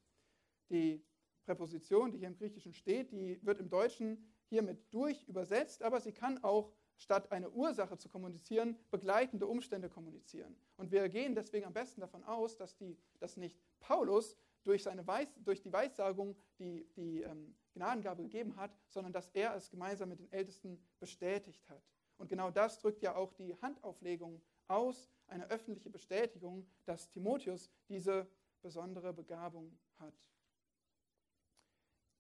Die 0.70 1.04
Präposition, 1.44 2.12
die 2.12 2.20
hier 2.20 2.28
im 2.28 2.36
Griechischen 2.36 2.74
steht, 2.74 3.12
die 3.12 3.40
wird 3.46 3.60
im 3.60 3.70
Deutschen 3.70 4.34
hiermit 4.50 4.94
durch 4.94 5.24
übersetzt, 5.28 5.84
aber 5.84 6.00
sie 6.00 6.12
kann 6.12 6.44
auch 6.44 6.72
statt 6.98 7.32
eine 7.32 7.50
Ursache 7.52 7.98
zu 7.98 8.10
kommunizieren, 8.10 8.78
begleitende 8.90 9.48
Umstände 9.48 9.90
kommunizieren. 9.90 10.56
Und 10.78 10.92
wir 10.92 11.08
gehen 11.10 11.36
deswegen 11.36 11.66
am 11.66 11.74
besten 11.74 12.02
davon 12.02 12.24
aus, 12.24 12.58
dass, 12.58 12.76
die, 12.76 12.98
dass 13.20 13.38
nicht 13.38 13.60
Paulus 13.80 14.38
durch, 14.64 14.84
seine 14.84 15.06
Weiß, 15.06 15.28
durch 15.44 15.62
die 15.62 15.72
Weissagung 15.72 16.36
die, 16.60 16.88
die 16.96 17.22
ähm, 17.22 17.56
Gnadengabe 17.74 18.24
gegeben 18.24 18.56
hat, 18.56 18.76
sondern 18.90 19.14
dass 19.14 19.30
er 19.30 19.56
es 19.56 19.70
gemeinsam 19.70 20.10
mit 20.10 20.20
den 20.20 20.32
Ältesten 20.32 20.84
bestätigt 21.00 21.70
hat. 21.70 21.84
Und 22.18 22.30
genau 22.30 22.50
das 22.50 22.80
drückt 22.80 23.04
ja 23.04 23.16
auch 23.16 23.34
die 23.34 23.56
Handauflegung 23.62 24.42
aus, 24.68 25.10
eine 25.28 25.50
öffentliche 25.50 25.90
Bestätigung, 25.90 26.68
dass 26.86 27.10
Timotheus 27.10 27.70
diese 27.88 28.28
besondere 28.62 29.14
Begabung 29.14 29.78
hat. 30.00 30.14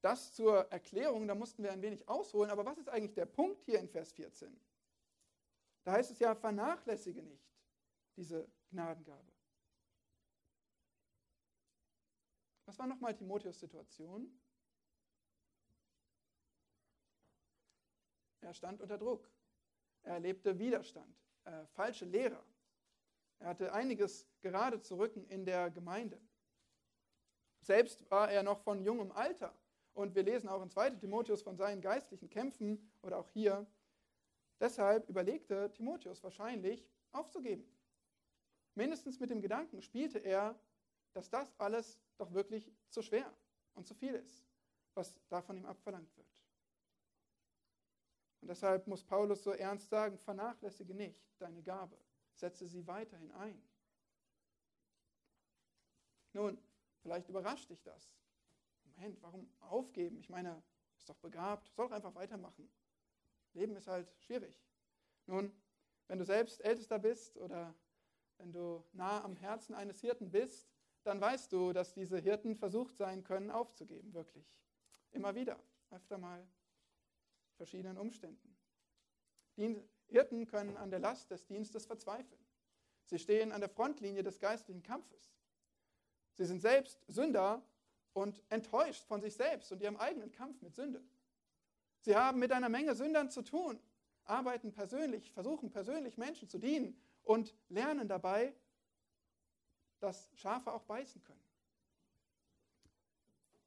Das 0.08 0.32
zur 0.32 0.72
Erklärung, 0.72 1.28
da 1.28 1.36
mussten 1.36 1.64
wir 1.64 1.74
ein 1.74 1.82
wenig 1.82 2.08
ausholen, 2.08 2.50
aber 2.50 2.66
was 2.66 2.78
ist 2.78 2.88
eigentlich 2.88 3.14
der 3.14 3.26
Punkt 3.26 3.62
hier 3.64 3.78
in 3.78 3.90
Vers 3.90 4.14
14? 4.14 4.58
Da 5.84 5.92
heißt 5.92 6.12
es 6.12 6.20
ja, 6.20 6.34
vernachlässige 6.34 7.22
nicht 7.22 7.46
diese 8.16 8.50
Gnadengabe. 8.70 9.34
Was 12.68 12.80
war 12.80 12.88
nochmal 12.88 13.18
Timotheus 13.18 13.60
Situation? 13.60 14.32
Er 18.40 18.54
stand 18.54 18.80
unter 18.80 18.98
Druck. 18.98 19.30
Er 20.04 20.14
erlebte 20.14 20.58
Widerstand, 20.58 21.22
äh, 21.44 21.66
falsche 21.66 22.06
Lehrer. 22.06 22.46
Er 23.40 23.50
hatte 23.50 23.74
einiges 23.74 24.26
gerade 24.40 24.80
zu 24.80 24.98
rücken 24.98 25.26
in 25.26 25.46
der 25.46 25.70
Gemeinde. 25.70 26.18
Selbst 27.60 28.10
war 28.10 28.32
er 28.32 28.44
noch 28.44 28.62
von 28.62 28.82
jungem 28.82 29.12
Alter. 29.12 29.54
Und 29.98 30.14
wir 30.14 30.22
lesen 30.22 30.48
auch 30.48 30.62
in 30.62 30.70
2 30.70 30.92
Timotheus 30.92 31.42
von 31.42 31.58
seinen 31.58 31.82
geistlichen 31.82 32.30
Kämpfen 32.30 32.88
oder 33.02 33.18
auch 33.18 33.30
hier. 33.30 33.66
Deshalb 34.60 35.10
überlegte 35.10 35.72
Timotheus 35.72 36.24
wahrscheinlich 36.24 36.88
aufzugeben. 37.14 37.68
Mindestens 38.76 39.20
mit 39.20 39.32
dem 39.32 39.42
Gedanken 39.42 39.82
spielte 39.82 40.20
er, 40.20 40.54
dass 41.14 41.32
das 41.32 41.52
alles 41.60 42.00
doch 42.20 42.32
wirklich 42.32 42.72
zu 42.92 43.02
schwer 43.02 43.34
und 43.74 43.88
zu 43.88 43.96
viel 43.96 44.14
ist, 44.14 44.46
was 44.94 45.20
da 45.30 45.42
von 45.42 45.58
ihm 45.58 45.66
abverlangt 45.66 46.16
wird. 46.16 46.28
Und 48.42 48.50
deshalb 48.50 48.86
muss 48.86 49.04
Paulus 49.04 49.42
so 49.42 49.52
ernst 49.52 49.90
sagen, 49.90 50.20
vernachlässige 50.20 50.94
nicht 50.94 51.26
deine 51.40 51.64
Gabe, 51.64 51.98
setze 52.36 52.68
sie 52.68 52.86
weiterhin 52.86 53.32
ein. 53.32 53.60
Nun, 56.34 56.62
vielleicht 57.02 57.30
überrascht 57.30 57.72
dich 57.72 57.82
das. 57.82 58.14
Moment, 58.98 59.22
warum 59.22 59.48
aufgeben? 59.60 60.20
Ich 60.20 60.30
meine, 60.30 60.62
ist 60.98 61.08
doch 61.08 61.18
begabt, 61.18 61.72
soll 61.76 61.88
doch 61.88 61.96
einfach 61.96 62.16
weitermachen. 62.16 62.68
Leben 63.54 63.76
ist 63.76 63.88
halt 63.88 64.12
schwierig. 64.20 64.60
Nun, 65.28 65.52
wenn 66.08 66.18
du 66.18 66.26
selbst 66.26 66.62
Ältester 66.64 66.98
bist 66.98 67.38
oder 67.38 67.76
wenn 68.38 68.52
du 68.52 68.84
nah 68.94 69.24
am 69.24 69.36
Herzen 69.36 69.76
eines 69.76 70.02
Hirten 70.02 70.32
bist, 70.32 70.68
dann 71.04 71.22
weißt 71.22 71.54
du, 71.54 71.74
dass 71.74 71.94
diese 71.94 72.18
Hirten 72.18 72.56
versucht 72.56 72.98
sein 72.98 73.24
können, 73.24 73.52
aufzugeben, 73.52 74.14
wirklich. 74.14 74.46
Immer 75.12 75.36
wieder, 75.36 75.60
öfter 75.92 76.18
mal, 76.18 76.46
verschiedenen 77.56 77.98
Umständen. 77.98 78.58
Die 79.58 79.82
Hirten 80.08 80.48
können 80.48 80.76
an 80.76 80.90
der 80.90 81.00
Last 81.00 81.30
des 81.32 81.46
Dienstes 81.46 81.86
verzweifeln. 81.86 82.44
Sie 83.06 83.20
stehen 83.20 83.52
an 83.52 83.62
der 83.62 83.70
Frontlinie 83.70 84.24
des 84.24 84.40
geistlichen 84.40 84.84
Kampfes. 84.84 85.34
Sie 86.34 86.46
sind 86.46 86.62
selbst 86.62 87.00
Sünder 87.08 87.64
und 88.18 88.42
enttäuscht 88.50 89.04
von 89.04 89.22
sich 89.22 89.36
selbst 89.36 89.72
und 89.72 89.80
ihrem 89.80 89.96
eigenen 89.98 90.32
Kampf 90.32 90.60
mit 90.64 90.74
Sünde. 90.74 91.04
Sie 92.02 92.16
haben 92.16 92.40
mit 92.40 92.52
einer 92.52 92.68
Menge 92.68 92.96
Sündern 92.96 93.30
zu 93.30 93.44
tun, 93.44 93.80
arbeiten 94.24 94.72
persönlich, 94.72 95.32
versuchen 95.32 95.70
persönlich 95.70 96.18
Menschen 96.18 96.50
zu 96.50 96.58
dienen 96.58 97.00
und 97.24 97.54
lernen 97.70 98.08
dabei, 98.08 98.56
dass 100.00 100.32
Schafe 100.34 100.74
auch 100.74 100.84
beißen 100.86 101.22
können. 101.22 101.44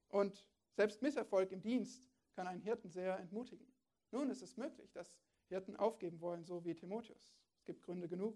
Und 0.09 0.45
selbst 0.73 1.01
Misserfolg 1.01 1.53
im 1.53 1.63
Dienst 1.63 2.03
kann 2.35 2.49
einen 2.49 2.61
Hirten 2.61 2.91
sehr 2.91 3.21
entmutigen. 3.21 3.73
Nun 4.11 4.31
ist 4.31 4.43
es 4.43 4.57
möglich, 4.57 4.91
dass 4.91 5.17
Hirten 5.47 5.77
aufgeben 5.77 6.21
wollen, 6.21 6.45
so 6.45 6.65
wie 6.65 6.75
Timotheus. 6.75 7.37
Es 7.59 7.65
gibt 7.65 7.83
Gründe 7.83 8.09
genug. 8.09 8.35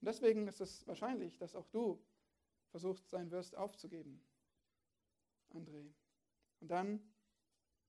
Und 0.00 0.06
deswegen 0.08 0.48
ist 0.48 0.60
es 0.60 0.84
wahrscheinlich, 0.88 1.38
dass 1.38 1.54
auch 1.54 1.68
du 1.68 2.02
versucht 2.70 3.08
sein 3.08 3.30
wirst 3.30 3.56
aufzugeben. 3.56 4.20
André. 5.54 5.92
Und 6.60 6.70
dann, 6.70 7.00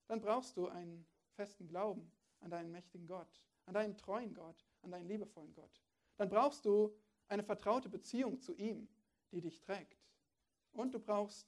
dann 0.08 0.22
brauchst 0.22 0.58
du 0.58 0.68
einen 0.68 1.06
festen 1.34 1.68
Glauben 1.68 2.12
an 2.40 2.50
deinen 2.50 2.72
mächtigen 2.72 3.08
Gott, 3.08 3.42
an 3.66 3.74
deinen 3.74 3.98
treuen 3.98 4.34
Gott, 4.34 4.66
an 4.82 4.92
deinen 4.92 5.08
liebevollen 5.08 5.54
Gott. 5.54 5.82
Dann 6.18 6.30
brauchst 6.30 6.66
du 6.66 6.96
eine 7.28 7.44
vertraute 7.44 7.90
Beziehung 7.90 8.40
zu 8.40 8.54
ihm, 8.56 8.88
die 9.32 9.42
dich 9.42 9.62
trägt. 9.62 10.06
Und 10.74 10.94
du 10.94 11.00
brauchst, 11.00 11.48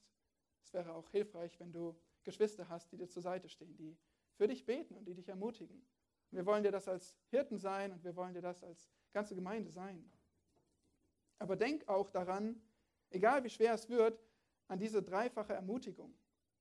es 0.62 0.72
wäre 0.72 0.94
auch 0.94 1.10
hilfreich, 1.10 1.58
wenn 1.60 1.72
du 1.72 1.96
Geschwister 2.22 2.68
hast, 2.68 2.90
die 2.90 2.96
dir 2.96 3.08
zur 3.08 3.22
Seite 3.22 3.48
stehen, 3.48 3.76
die 3.76 3.96
für 4.36 4.48
dich 4.48 4.64
beten 4.64 4.94
und 4.94 5.04
die 5.06 5.14
dich 5.14 5.28
ermutigen. 5.28 5.86
Wir 6.30 6.46
wollen 6.46 6.62
dir 6.64 6.72
das 6.72 6.88
als 6.88 7.16
Hirten 7.28 7.58
sein 7.58 7.92
und 7.92 8.02
wir 8.02 8.16
wollen 8.16 8.34
dir 8.34 8.42
das 8.42 8.64
als 8.64 8.90
ganze 9.12 9.34
Gemeinde 9.34 9.70
sein. 9.70 10.10
Aber 11.38 11.56
denk 11.56 11.86
auch 11.88 12.10
daran, 12.10 12.60
egal 13.10 13.44
wie 13.44 13.50
schwer 13.50 13.74
es 13.74 13.88
wird, 13.88 14.20
an 14.68 14.78
diese 14.78 15.02
dreifache 15.02 15.52
Ermutigung, 15.52 16.14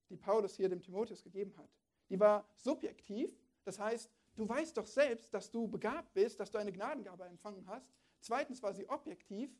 die 0.10 0.18
Paulus 0.18 0.56
hier 0.56 0.70
dem 0.70 0.82
Timotheus 0.82 1.24
gegeben 1.24 1.56
hat. 1.58 1.70
Die 2.10 2.20
war 2.20 2.48
subjektiv, 2.56 3.36
das 3.64 3.80
heißt, 3.80 4.12
du 4.36 4.48
weißt 4.48 4.78
doch 4.78 4.86
selbst, 4.86 5.34
dass 5.34 5.50
du 5.50 5.68
begabt 5.68 6.14
bist, 6.14 6.40
dass 6.40 6.52
du 6.52 6.58
eine 6.58 6.72
Gnadengabe 6.72 7.26
empfangen 7.26 7.66
hast. 7.68 7.94
Zweitens 8.20 8.62
war 8.62 8.74
sie 8.74 8.88
objektiv, 8.90 9.56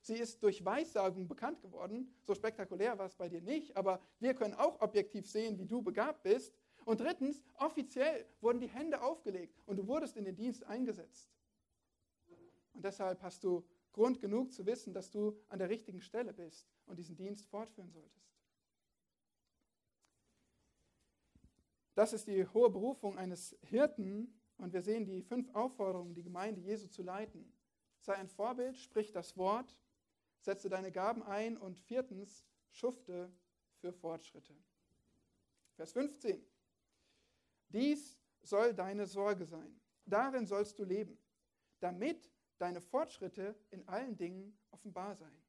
sie 0.00 0.14
ist 0.14 0.42
durch 0.42 0.64
Weissagung 0.64 1.26
bekannt 1.26 1.60
geworden. 1.62 2.14
So 2.24 2.34
spektakulär 2.34 2.98
war 2.98 3.06
es 3.06 3.14
bei 3.14 3.28
dir 3.28 3.40
nicht, 3.40 3.76
aber 3.76 4.00
wir 4.20 4.34
können 4.34 4.54
auch 4.54 4.80
objektiv 4.80 5.28
sehen, 5.28 5.58
wie 5.58 5.66
du 5.66 5.82
begabt 5.82 6.22
bist. 6.22 6.54
Und 6.84 7.00
drittens, 7.00 7.42
offiziell 7.58 8.26
wurden 8.40 8.60
die 8.60 8.68
Hände 8.68 9.02
aufgelegt 9.02 9.60
und 9.66 9.76
du 9.76 9.86
wurdest 9.86 10.16
in 10.16 10.24
den 10.24 10.36
Dienst 10.36 10.64
eingesetzt. 10.64 11.28
Und 12.72 12.84
deshalb 12.84 13.22
hast 13.22 13.42
du 13.42 13.64
Grund 13.92 14.20
genug 14.20 14.52
zu 14.52 14.66
wissen, 14.66 14.92
dass 14.92 15.10
du 15.10 15.36
an 15.48 15.58
der 15.58 15.70
richtigen 15.70 16.02
Stelle 16.02 16.32
bist 16.34 16.68
und 16.86 16.98
diesen 16.98 17.16
Dienst 17.16 17.46
fortführen 17.46 17.90
solltest. 17.90 18.26
Das 21.94 22.12
ist 22.12 22.26
die 22.26 22.46
hohe 22.46 22.70
Berufung 22.70 23.18
eines 23.18 23.56
Hirten 23.62 24.36
Und 24.58 24.72
wir 24.72 24.82
sehen 24.82 25.04
die 25.04 25.22
fünf 25.22 25.54
Aufforderungen, 25.54 26.14
die 26.14 26.22
Gemeinde 26.22 26.60
Jesu 26.60 26.88
zu 26.88 27.02
leiten. 27.02 27.52
Sei 28.00 28.14
ein 28.14 28.28
Vorbild, 28.28 28.78
sprich 28.78 29.12
das 29.12 29.36
Wort, 29.36 29.76
setze 30.40 30.68
deine 30.68 30.92
Gaben 30.92 31.22
ein 31.22 31.56
und 31.56 31.78
viertens, 31.78 32.46
schufte 32.70 33.30
für 33.80 33.92
Fortschritte. 33.92 34.54
Vers 35.74 35.92
15. 35.92 36.42
Dies 37.68 38.18
soll 38.42 38.72
deine 38.72 39.06
Sorge 39.06 39.44
sein. 39.44 39.78
Darin 40.06 40.46
sollst 40.46 40.78
du 40.78 40.84
leben, 40.84 41.18
damit 41.80 42.30
deine 42.58 42.80
Fortschritte 42.80 43.58
in 43.70 43.86
allen 43.88 44.16
Dingen 44.16 44.56
offenbar 44.70 45.16
seien. 45.16 45.45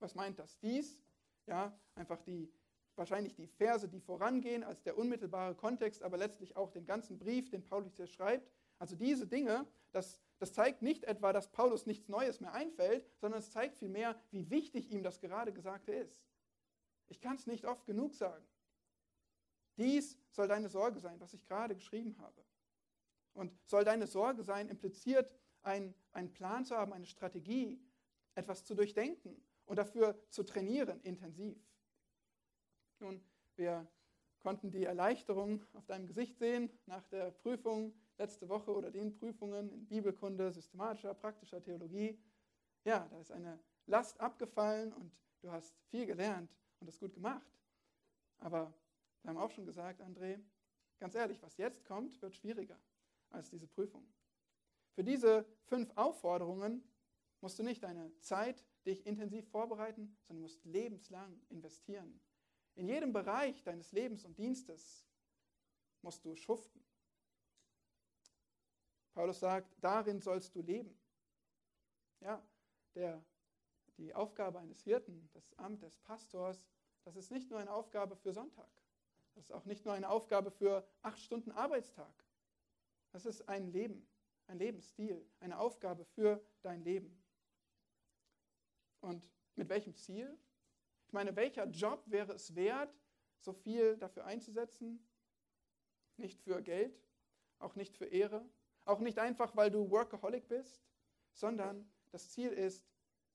Was 0.00 0.14
meint 0.14 0.38
das? 0.38 0.58
Dies, 0.58 1.00
ja, 1.46 1.78
einfach 1.94 2.20
die, 2.22 2.52
wahrscheinlich 2.96 3.34
die 3.34 3.46
Verse, 3.46 3.88
die 3.88 4.00
vorangehen, 4.00 4.64
als 4.64 4.82
der 4.82 4.98
unmittelbare 4.98 5.54
Kontext, 5.54 6.02
aber 6.02 6.16
letztlich 6.16 6.56
auch 6.56 6.70
den 6.70 6.86
ganzen 6.86 7.18
Brief, 7.18 7.50
den 7.50 7.64
Paulus 7.64 7.96
hier 7.96 8.06
schreibt. 8.06 8.50
Also 8.78 8.96
diese 8.96 9.26
Dinge, 9.26 9.66
das, 9.92 10.20
das 10.38 10.52
zeigt 10.52 10.82
nicht 10.82 11.04
etwa, 11.04 11.32
dass 11.32 11.50
Paulus 11.50 11.86
nichts 11.86 12.08
Neues 12.08 12.40
mehr 12.40 12.52
einfällt, 12.52 13.06
sondern 13.20 13.40
es 13.40 13.50
zeigt 13.50 13.76
vielmehr, 13.78 14.20
wie 14.30 14.50
wichtig 14.50 14.90
ihm 14.90 15.02
das 15.02 15.20
gerade 15.20 15.52
Gesagte 15.52 15.92
ist. 15.92 16.22
Ich 17.08 17.20
kann 17.20 17.36
es 17.36 17.46
nicht 17.46 17.64
oft 17.64 17.86
genug 17.86 18.14
sagen. 18.14 18.44
Dies 19.78 20.18
soll 20.30 20.48
deine 20.48 20.68
Sorge 20.68 21.00
sein, 21.00 21.20
was 21.20 21.34
ich 21.34 21.44
gerade 21.46 21.74
geschrieben 21.74 22.16
habe. 22.18 22.44
Und 23.34 23.52
soll 23.66 23.84
deine 23.84 24.06
Sorge 24.06 24.42
sein, 24.42 24.68
impliziert 24.68 25.30
ein, 25.62 25.94
einen 26.12 26.32
Plan 26.32 26.64
zu 26.64 26.76
haben, 26.76 26.92
eine 26.92 27.06
Strategie, 27.06 27.78
etwas 28.34 28.64
zu 28.64 28.74
durchdenken 28.74 29.45
und 29.66 29.76
dafür 29.76 30.18
zu 30.30 30.42
trainieren, 30.44 31.00
intensiv. 31.02 31.58
Nun, 32.98 33.22
wir 33.56 33.86
konnten 34.40 34.70
die 34.70 34.84
Erleichterung 34.84 35.64
auf 35.74 35.86
deinem 35.86 36.06
Gesicht 36.06 36.38
sehen 36.38 36.70
nach 36.86 37.06
der 37.08 37.30
Prüfung 37.30 37.92
letzte 38.18 38.48
Woche 38.48 38.74
oder 38.74 38.90
den 38.90 39.12
Prüfungen 39.12 39.70
in 39.70 39.86
Bibelkunde, 39.86 40.52
systematischer, 40.52 41.14
praktischer 41.14 41.62
Theologie. 41.62 42.18
Ja, 42.84 43.06
da 43.10 43.18
ist 43.18 43.32
eine 43.32 43.58
Last 43.86 44.20
abgefallen 44.20 44.92
und 44.92 45.12
du 45.42 45.50
hast 45.50 45.76
viel 45.88 46.06
gelernt 46.06 46.56
und 46.80 46.86
das 46.86 46.98
gut 46.98 47.12
gemacht. 47.12 47.46
Aber 48.38 48.72
wir 49.22 49.30
haben 49.30 49.38
auch 49.38 49.50
schon 49.50 49.66
gesagt, 49.66 50.00
André, 50.00 50.40
ganz 50.98 51.14
ehrlich, 51.14 51.42
was 51.42 51.56
jetzt 51.56 51.84
kommt, 51.84 52.20
wird 52.22 52.36
schwieriger 52.36 52.78
als 53.30 53.50
diese 53.50 53.66
Prüfung. 53.66 54.06
Für 54.94 55.04
diese 55.04 55.44
fünf 55.64 55.90
Aufforderungen 55.96 56.82
musst 57.40 57.58
du 57.58 57.62
nicht 57.62 57.82
deine 57.82 58.16
Zeit 58.20 58.64
dich 58.86 59.04
intensiv 59.06 59.48
vorbereiten, 59.50 60.16
sondern 60.22 60.42
musst 60.42 60.64
lebenslang 60.64 61.40
investieren. 61.48 62.20
In 62.74 62.88
jedem 62.88 63.12
Bereich 63.12 63.62
deines 63.62 63.92
Lebens 63.92 64.24
und 64.24 64.38
Dienstes 64.38 65.06
musst 66.02 66.24
du 66.24 66.36
schuften. 66.36 66.84
Paulus 69.14 69.40
sagt, 69.40 69.74
darin 69.80 70.20
sollst 70.20 70.54
du 70.54 70.60
leben. 70.60 70.94
Ja, 72.20 72.46
der, 72.94 73.24
die 73.96 74.14
Aufgabe 74.14 74.58
eines 74.58 74.82
Hirten, 74.84 75.30
das 75.32 75.54
Amt 75.54 75.82
des 75.82 75.96
Pastors, 75.98 76.68
das 77.04 77.16
ist 77.16 77.30
nicht 77.30 77.50
nur 77.50 77.58
eine 77.58 77.72
Aufgabe 77.72 78.14
für 78.16 78.32
Sonntag. 78.32 78.68
Das 79.34 79.44
ist 79.44 79.52
auch 79.52 79.64
nicht 79.64 79.84
nur 79.84 79.94
eine 79.94 80.08
Aufgabe 80.08 80.50
für 80.50 80.86
acht 81.02 81.18
Stunden 81.18 81.50
Arbeitstag. 81.52 82.12
Das 83.12 83.24
ist 83.24 83.48
ein 83.48 83.70
Leben, 83.72 84.06
ein 84.46 84.58
Lebensstil, 84.58 85.26
eine 85.40 85.58
Aufgabe 85.58 86.04
für 86.04 86.44
dein 86.62 86.82
Leben. 86.82 87.22
Und 89.06 89.22
mit 89.54 89.68
welchem 89.68 89.94
Ziel? 89.94 90.36
Ich 91.06 91.12
meine, 91.12 91.36
welcher 91.36 91.66
Job 91.66 92.02
wäre 92.06 92.32
es 92.32 92.56
wert, 92.56 92.92
so 93.38 93.52
viel 93.52 93.96
dafür 93.98 94.24
einzusetzen? 94.24 94.98
Nicht 96.16 96.40
für 96.40 96.60
Geld, 96.60 97.00
auch 97.60 97.76
nicht 97.76 97.96
für 97.96 98.06
Ehre, 98.06 98.44
auch 98.84 98.98
nicht 98.98 99.20
einfach, 99.20 99.54
weil 99.54 99.70
du 99.70 99.90
Workaholic 99.90 100.48
bist, 100.48 100.82
sondern 101.32 101.88
das 102.10 102.30
Ziel 102.30 102.50
ist, 102.50 102.84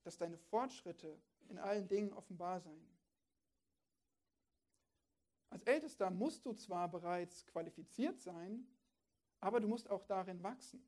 dass 0.04 0.18
deine 0.18 0.38
Fortschritte 0.38 1.18
in 1.48 1.58
allen 1.58 1.88
Dingen 1.88 2.12
offenbar 2.12 2.60
seien. 2.60 2.90
Als 5.50 5.64
Ältester 5.64 6.10
musst 6.10 6.46
du 6.46 6.52
zwar 6.54 6.90
bereits 6.90 7.48
qualifiziert 7.48 8.20
sein, 8.20 8.68
aber 9.40 9.62
du 9.62 9.70
musst 9.70 9.90
auch 9.90 10.04
darin 10.04 10.44
wachsen. 10.44 10.84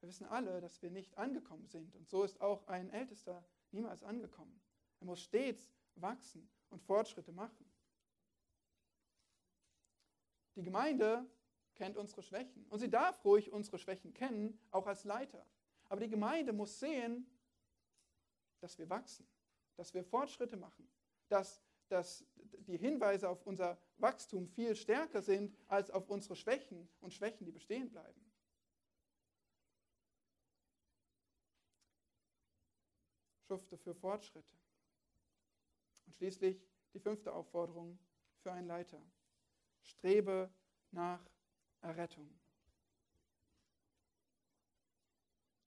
Wir 0.00 0.08
wissen 0.08 0.26
alle, 0.26 0.60
dass 0.60 0.80
wir 0.82 0.90
nicht 0.90 1.16
angekommen 1.18 1.66
sind. 1.68 1.94
Und 1.94 2.08
so 2.08 2.22
ist 2.22 2.40
auch 2.40 2.66
ein 2.66 2.90
Ältester 2.90 3.44
niemals 3.70 4.02
angekommen. 4.02 4.60
Er 5.00 5.06
muss 5.06 5.20
stets 5.20 5.72
wachsen 5.94 6.48
und 6.70 6.82
Fortschritte 6.82 7.32
machen. 7.32 7.64
Die 10.56 10.62
Gemeinde 10.62 11.26
kennt 11.74 11.96
unsere 11.96 12.22
Schwächen. 12.22 12.66
Und 12.68 12.80
sie 12.80 12.90
darf 12.90 13.24
ruhig 13.24 13.52
unsere 13.52 13.78
Schwächen 13.78 14.12
kennen, 14.12 14.58
auch 14.70 14.86
als 14.86 15.04
Leiter. 15.04 15.46
Aber 15.88 16.00
die 16.00 16.08
Gemeinde 16.08 16.52
muss 16.52 16.78
sehen, 16.78 17.26
dass 18.60 18.78
wir 18.78 18.88
wachsen, 18.88 19.26
dass 19.76 19.94
wir 19.94 20.04
Fortschritte 20.04 20.56
machen, 20.56 20.90
dass 21.28 21.62
dass 21.90 22.24
die 22.68 22.78
Hinweise 22.78 23.28
auf 23.28 23.44
unser 23.46 23.76
Wachstum 23.98 24.46
viel 24.46 24.74
stärker 24.76 25.22
sind 25.22 25.56
als 25.66 25.90
auf 25.90 26.08
unsere 26.08 26.36
Schwächen 26.36 26.88
und 27.00 27.12
Schwächen, 27.12 27.44
die 27.44 27.52
bestehen 27.52 27.90
bleiben. 27.90 28.29
Schufte 33.50 33.76
für 33.76 33.96
Fortschritte. 33.96 34.56
Und 36.06 36.14
schließlich 36.14 36.64
die 36.94 37.00
fünfte 37.00 37.32
Aufforderung 37.32 37.98
für 38.44 38.52
einen 38.52 38.68
Leiter. 38.68 39.02
Strebe 39.82 40.48
nach 40.92 41.20
Errettung. 41.80 42.32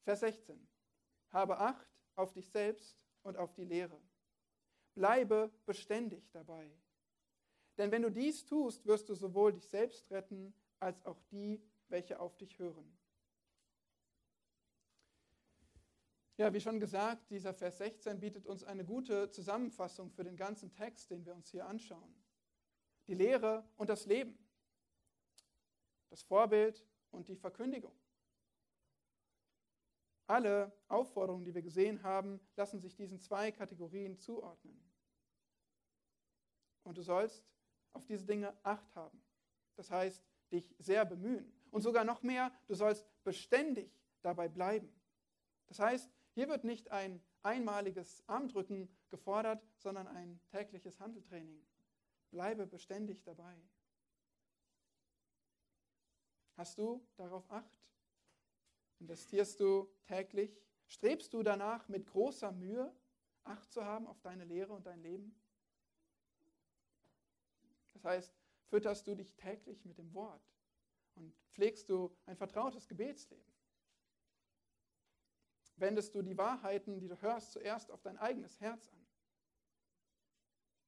Vers 0.06 0.22
16. 0.22 0.66
Habe 1.32 1.58
Acht 1.58 1.86
auf 2.16 2.32
dich 2.32 2.50
selbst 2.50 2.98
und 3.22 3.36
auf 3.36 3.54
die 3.54 3.66
Lehre. 3.66 4.00
Bleibe 4.94 5.52
beständig 5.66 6.32
dabei. 6.32 6.72
Denn 7.78 7.92
wenn 7.92 8.04
du 8.04 8.12
dies 8.12 8.46
tust, 8.46 8.86
wirst 8.86 9.10
du 9.10 9.14
sowohl 9.14 9.52
dich 9.52 9.68
selbst 9.68 10.10
retten, 10.10 10.54
als 10.80 11.06
auch 11.06 11.20
die, 11.32 11.62
welche 11.90 12.18
auf 12.18 12.38
dich 12.38 12.58
hören. 12.60 12.98
Ja, 16.38 16.52
wie 16.52 16.60
schon 16.60 16.80
gesagt, 16.80 17.30
dieser 17.30 17.54
Vers 17.54 17.78
16 17.78 18.20
bietet 18.20 18.48
uns 18.48 18.64
eine 18.64 18.84
gute 18.84 19.30
Zusammenfassung 19.30 20.10
für 20.10 20.24
den 20.24 20.36
ganzen 20.36 20.74
Text, 20.74 21.12
den 21.12 21.26
wir 21.26 21.36
uns 21.36 21.50
hier 21.50 21.68
anschauen. 21.68 22.16
Die 23.08 23.14
Lehre 23.14 23.70
und 23.76 23.90
das 23.90 24.08
Leben, 24.08 24.38
das 26.10 26.24
Vorbild 26.24 26.84
und 27.12 27.28
die 27.28 27.36
Verkündigung. 27.36 27.96
Alle 30.26 30.72
Aufforderungen, 30.88 31.46
die 31.46 31.54
wir 31.54 31.62
gesehen 31.62 32.02
haben, 32.02 32.40
lassen 32.56 32.80
sich 32.80 32.96
diesen 32.96 33.20
zwei 33.20 33.52
Kategorien 33.52 34.18
zuordnen. 34.18 34.82
Und 36.84 36.98
du 36.98 37.04
sollst 37.04 37.44
auf 37.92 38.06
diese 38.06 38.26
Dinge 38.26 38.58
Acht 38.64 38.96
haben. 38.96 39.22
Das 39.76 39.92
heißt, 39.92 40.24
dich 40.52 40.74
sehr 40.80 41.06
bemühen. 41.06 41.54
Und 41.70 41.82
sogar 41.82 42.04
noch 42.04 42.24
mehr, 42.24 42.52
du 42.68 42.74
sollst 42.74 43.06
beständig 43.24 43.92
dabei 44.22 44.48
bleiben. 44.48 44.92
Das 45.68 45.80
heißt, 45.80 46.10
hier 46.34 46.50
wird 46.50 46.64
nicht 46.64 46.90
ein 46.92 47.24
einmaliges 47.44 48.24
Armdrücken 48.28 48.90
gefordert, 49.10 49.64
sondern 49.78 50.08
ein 50.08 50.40
tägliches 50.50 51.00
Handeltraining. 51.00 51.64
Bleibe 52.32 52.66
beständig 52.66 53.24
dabei. 53.24 53.56
Hast 56.56 56.78
du 56.78 57.06
darauf 57.16 57.50
Acht? 57.52 57.80
Investierst 59.00 59.60
du 59.60 59.92
täglich? 60.06 60.60
Strebst 60.88 61.34
du 61.34 61.44
danach 61.44 61.88
mit 61.88 62.08
großer 62.08 62.52
Mühe, 62.52 62.94
Acht 63.44 63.72
zu 63.72 63.84
haben 63.84 64.08
auf 64.08 64.22
deine 64.22 64.46
Lehre 64.46 64.74
und 64.74 64.86
dein 64.88 65.02
Leben? 65.02 65.36
Das 67.94 68.06
heißt, 68.06 68.34
fütterst 68.70 69.06
du 69.06 69.16
dich 69.16 69.36
täglich 69.36 69.86
mit 69.86 69.98
dem 69.98 70.14
Wort 70.14 70.42
und 71.16 71.36
pflegst 71.52 71.90
du 71.90 72.16
ein 72.26 72.38
vertrautes 72.38 72.88
Gebetsleben? 72.88 73.53
Wendest 75.76 76.14
du 76.16 76.22
die 76.22 76.38
Wahrheiten, 76.38 77.00
die 77.00 77.08
du 77.08 77.20
hörst, 77.22 77.52
zuerst 77.52 77.92
auf 77.92 78.02
dein 78.02 78.18
eigenes 78.18 78.60
Herz 78.60 78.90
an? 78.90 79.08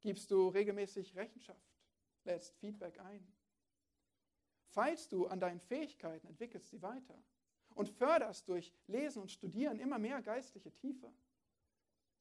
Gibst 0.02 0.30
du 0.30 0.50
regelmäßig 0.50 1.16
Rechenschaft, 1.16 1.76
lädst 2.24 2.56
Feedback 2.58 3.00
ein? 3.00 3.28
Feilst 4.68 5.12
du 5.12 5.28
an 5.28 5.40
deinen 5.40 5.60
Fähigkeiten, 5.60 6.28
entwickelst 6.28 6.70
sie 6.70 6.82
weiter? 6.82 7.18
und 7.76 7.90
förderst 7.90 8.48
durch 8.48 8.74
Lesen 8.88 9.22
und 9.22 9.32
Studieren 9.32 9.80
immer 9.80 10.00
mehr 10.00 10.22
geistliche 10.22 10.74
Tiefe. 10.74 11.14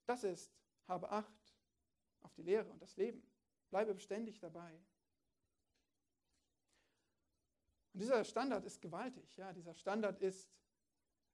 Das 0.05 0.25
ist, 0.25 0.53
habe 0.87 1.11
Acht 1.11 1.55
auf 2.23 2.35
die 2.35 2.43
Lehre 2.43 2.71
und 2.71 2.83
das 2.83 2.97
Leben. 2.97 3.23
Bleibe 3.71 3.95
beständig 3.95 4.39
dabei. 4.41 4.75
Und 7.93 8.01
dieser 8.01 8.25
Standard 8.25 8.65
ist 8.65 8.83
gewaltig. 8.83 9.37
Ja? 9.37 9.53
Dieser 9.53 9.75
Standard 9.75 10.21
ist 10.21 10.51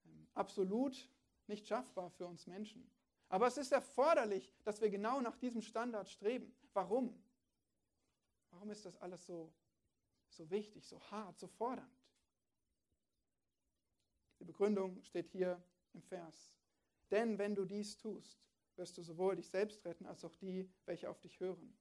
ähm, 0.04 0.28
absolut 0.34 1.10
nicht 1.50 1.66
schaffbar 1.66 2.10
für 2.10 2.26
uns 2.26 2.46
Menschen. 2.46 2.90
Aber 3.28 3.46
es 3.46 3.58
ist 3.58 3.72
erforderlich, 3.72 4.54
dass 4.64 4.80
wir 4.80 4.88
genau 4.88 5.20
nach 5.20 5.36
diesem 5.36 5.60
Standard 5.60 6.08
streben. 6.08 6.52
Warum? 6.72 7.22
Warum 8.50 8.70
ist 8.70 8.86
das 8.86 8.96
alles 8.96 9.26
so 9.26 9.52
so 10.30 10.48
wichtig, 10.48 10.86
so 10.86 11.00
hart, 11.10 11.38
so 11.38 11.46
fordernd? 11.46 11.90
Die 14.38 14.44
Begründung 14.44 15.02
steht 15.02 15.28
hier 15.28 15.62
im 15.92 16.02
Vers. 16.02 16.52
Denn 17.10 17.38
wenn 17.38 17.54
du 17.54 17.64
dies 17.64 17.96
tust, 17.98 18.40
wirst 18.76 18.96
du 18.96 19.02
sowohl 19.02 19.36
dich 19.36 19.48
selbst 19.48 19.84
retten 19.84 20.06
als 20.06 20.24
auch 20.24 20.34
die, 20.36 20.70
welche 20.86 21.10
auf 21.10 21.20
dich 21.20 21.38
hören. 21.40 21.76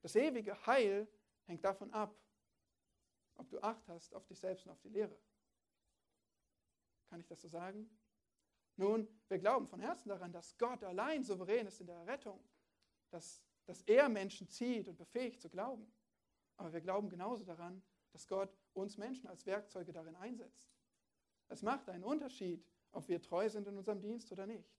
Das 0.00 0.16
ewige 0.16 0.66
Heil 0.66 1.06
hängt 1.44 1.64
davon 1.64 1.92
ab, 1.92 2.18
ob 3.36 3.48
du 3.50 3.60
Acht 3.60 3.86
hast 3.88 4.14
auf 4.14 4.26
dich 4.26 4.38
selbst 4.38 4.66
und 4.66 4.72
auf 4.72 4.80
die 4.80 4.88
Lehre. 4.88 5.16
Kann 7.08 7.20
ich 7.20 7.26
das 7.26 7.40
so 7.40 7.48
sagen? 7.48 7.88
Nun, 8.76 9.08
wir 9.28 9.38
glauben 9.38 9.66
von 9.68 9.80
Herzen 9.80 10.08
daran, 10.08 10.32
dass 10.32 10.58
Gott 10.58 10.82
allein 10.82 11.22
souverän 11.22 11.66
ist 11.66 11.80
in 11.80 11.86
der 11.86 12.06
Rettung, 12.06 12.40
dass, 13.10 13.42
dass 13.66 13.82
er 13.82 14.08
Menschen 14.08 14.48
zieht 14.48 14.88
und 14.88 14.96
befähigt 14.96 15.40
zu 15.40 15.48
glauben. 15.48 15.86
Aber 16.56 16.72
wir 16.72 16.80
glauben 16.80 17.08
genauso 17.08 17.44
daran, 17.44 17.82
dass 18.12 18.26
Gott 18.26 18.56
uns 18.74 18.96
Menschen 18.96 19.28
als 19.28 19.46
Werkzeuge 19.46 19.92
darin 19.92 20.16
einsetzt. 20.16 20.72
Es 21.48 21.62
macht 21.62 21.88
einen 21.88 22.04
Unterschied, 22.04 22.64
ob 22.92 23.08
wir 23.08 23.20
treu 23.20 23.48
sind 23.48 23.66
in 23.66 23.76
unserem 23.76 24.00
Dienst 24.00 24.30
oder 24.32 24.46
nicht. 24.46 24.72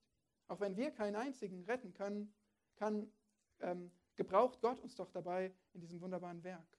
Auch 0.47 0.59
wenn 0.59 0.75
wir 0.77 0.91
keinen 0.91 1.15
einzigen 1.15 1.63
retten 1.63 1.93
können, 1.93 2.33
kann, 2.75 3.11
ähm, 3.59 3.91
gebraucht 4.15 4.61
Gott 4.61 4.79
uns 4.81 4.95
doch 4.95 5.09
dabei 5.09 5.53
in 5.73 5.81
diesem 5.81 6.01
wunderbaren 6.01 6.43
Werk. 6.43 6.77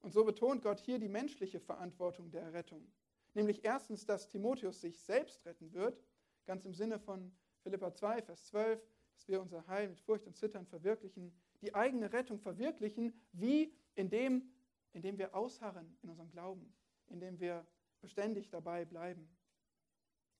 Und 0.00 0.12
so 0.12 0.24
betont 0.24 0.62
Gott 0.62 0.80
hier 0.80 0.98
die 0.98 1.08
menschliche 1.08 1.60
Verantwortung 1.60 2.30
der 2.30 2.52
Rettung. 2.52 2.92
Nämlich 3.34 3.64
erstens, 3.64 4.06
dass 4.06 4.28
Timotheus 4.28 4.80
sich 4.80 5.00
selbst 5.00 5.44
retten 5.44 5.72
wird, 5.72 6.00
ganz 6.46 6.64
im 6.64 6.74
Sinne 6.74 6.98
von 6.98 7.36
Philippa 7.62 7.92
2, 7.92 8.22
Vers 8.22 8.46
12, 8.46 8.80
dass 9.14 9.28
wir 9.28 9.40
unser 9.40 9.66
Heil 9.66 9.88
mit 9.88 10.00
Furcht 10.00 10.26
und 10.26 10.36
Zittern 10.36 10.66
verwirklichen, 10.66 11.34
die 11.60 11.74
eigene 11.74 12.12
Rettung 12.12 12.38
verwirklichen, 12.38 13.12
wie 13.32 13.74
indem, 13.94 14.52
indem 14.92 15.18
wir 15.18 15.34
ausharren 15.34 15.96
in 16.02 16.10
unserem 16.10 16.30
Glauben, 16.30 16.74
indem 17.06 17.40
wir 17.40 17.66
beständig 18.00 18.50
dabei 18.50 18.84
bleiben. 18.84 19.28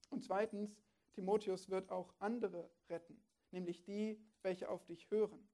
Und 0.09 0.23
zweitens, 0.23 0.81
Timotheus 1.13 1.69
wird 1.69 1.89
auch 1.89 2.13
andere 2.19 2.69
retten, 2.89 3.21
nämlich 3.51 3.83
die, 3.83 4.21
welche 4.41 4.69
auf 4.69 4.85
dich 4.85 5.09
hören. 5.09 5.49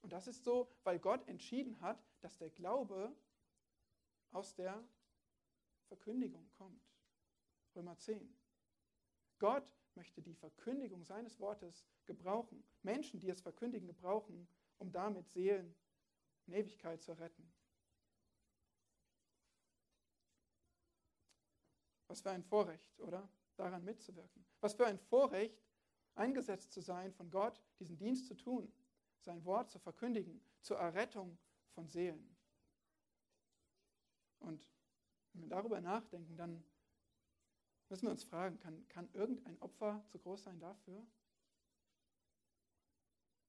Und 0.00 0.12
das 0.12 0.26
ist 0.26 0.42
so, 0.42 0.68
weil 0.82 0.98
Gott 0.98 1.28
entschieden 1.28 1.80
hat, 1.80 2.04
dass 2.20 2.38
der 2.38 2.50
Glaube 2.50 3.14
aus 4.32 4.54
der 4.54 4.82
Verkündigung 5.92 6.50
kommt. 6.52 6.90
Römer 7.76 7.98
10. 7.98 8.34
Gott 9.38 9.76
möchte 9.94 10.22
die 10.22 10.32
Verkündigung 10.32 11.04
seines 11.04 11.38
Wortes 11.38 11.84
gebrauchen, 12.06 12.64
Menschen, 12.82 13.20
die 13.20 13.28
es 13.28 13.42
verkündigen, 13.42 13.86
gebrauchen, 13.86 14.48
um 14.78 14.90
damit 14.90 15.28
Seelen 15.28 15.76
in 16.46 16.54
Ewigkeit 16.54 17.02
zu 17.02 17.12
retten. 17.12 17.52
Was 22.06 22.22
für 22.22 22.30
ein 22.30 22.42
Vorrecht, 22.42 22.98
oder? 22.98 23.28
Daran 23.56 23.84
mitzuwirken. 23.84 24.46
Was 24.60 24.72
für 24.72 24.86
ein 24.86 24.98
Vorrecht, 24.98 25.62
eingesetzt 26.14 26.72
zu 26.72 26.80
sein 26.80 27.12
von 27.12 27.30
Gott, 27.30 27.62
diesen 27.80 27.98
Dienst 27.98 28.28
zu 28.28 28.34
tun, 28.34 28.72
sein 29.20 29.44
Wort 29.44 29.70
zu 29.70 29.78
verkündigen, 29.78 30.42
zur 30.62 30.78
Errettung 30.78 31.38
von 31.74 31.86
Seelen. 31.86 32.34
Und 34.38 34.66
wenn 35.32 35.42
wir 35.42 35.48
darüber 35.48 35.80
nachdenken, 35.80 36.36
dann 36.36 36.64
müssen 37.88 38.06
wir 38.06 38.10
uns 38.10 38.24
fragen, 38.24 38.58
kann, 38.58 38.86
kann 38.88 39.08
irgendein 39.12 39.60
Opfer 39.60 40.04
zu 40.08 40.18
groß 40.18 40.44
sein 40.44 40.58
dafür? 40.60 41.06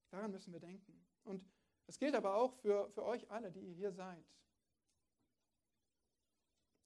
Daran 0.10 0.32
müssen 0.32 0.54
wir 0.54 0.60
denken. 0.60 1.06
Und 1.24 1.44
es 1.88 1.98
gilt 1.98 2.16
aber 2.16 2.36
auch 2.36 2.54
für, 2.54 2.90
für 2.92 3.04
euch 3.04 3.30
alle, 3.32 3.52
die 3.52 3.62
ihr 3.62 3.74
hier 3.74 3.92
seid. 3.92 4.24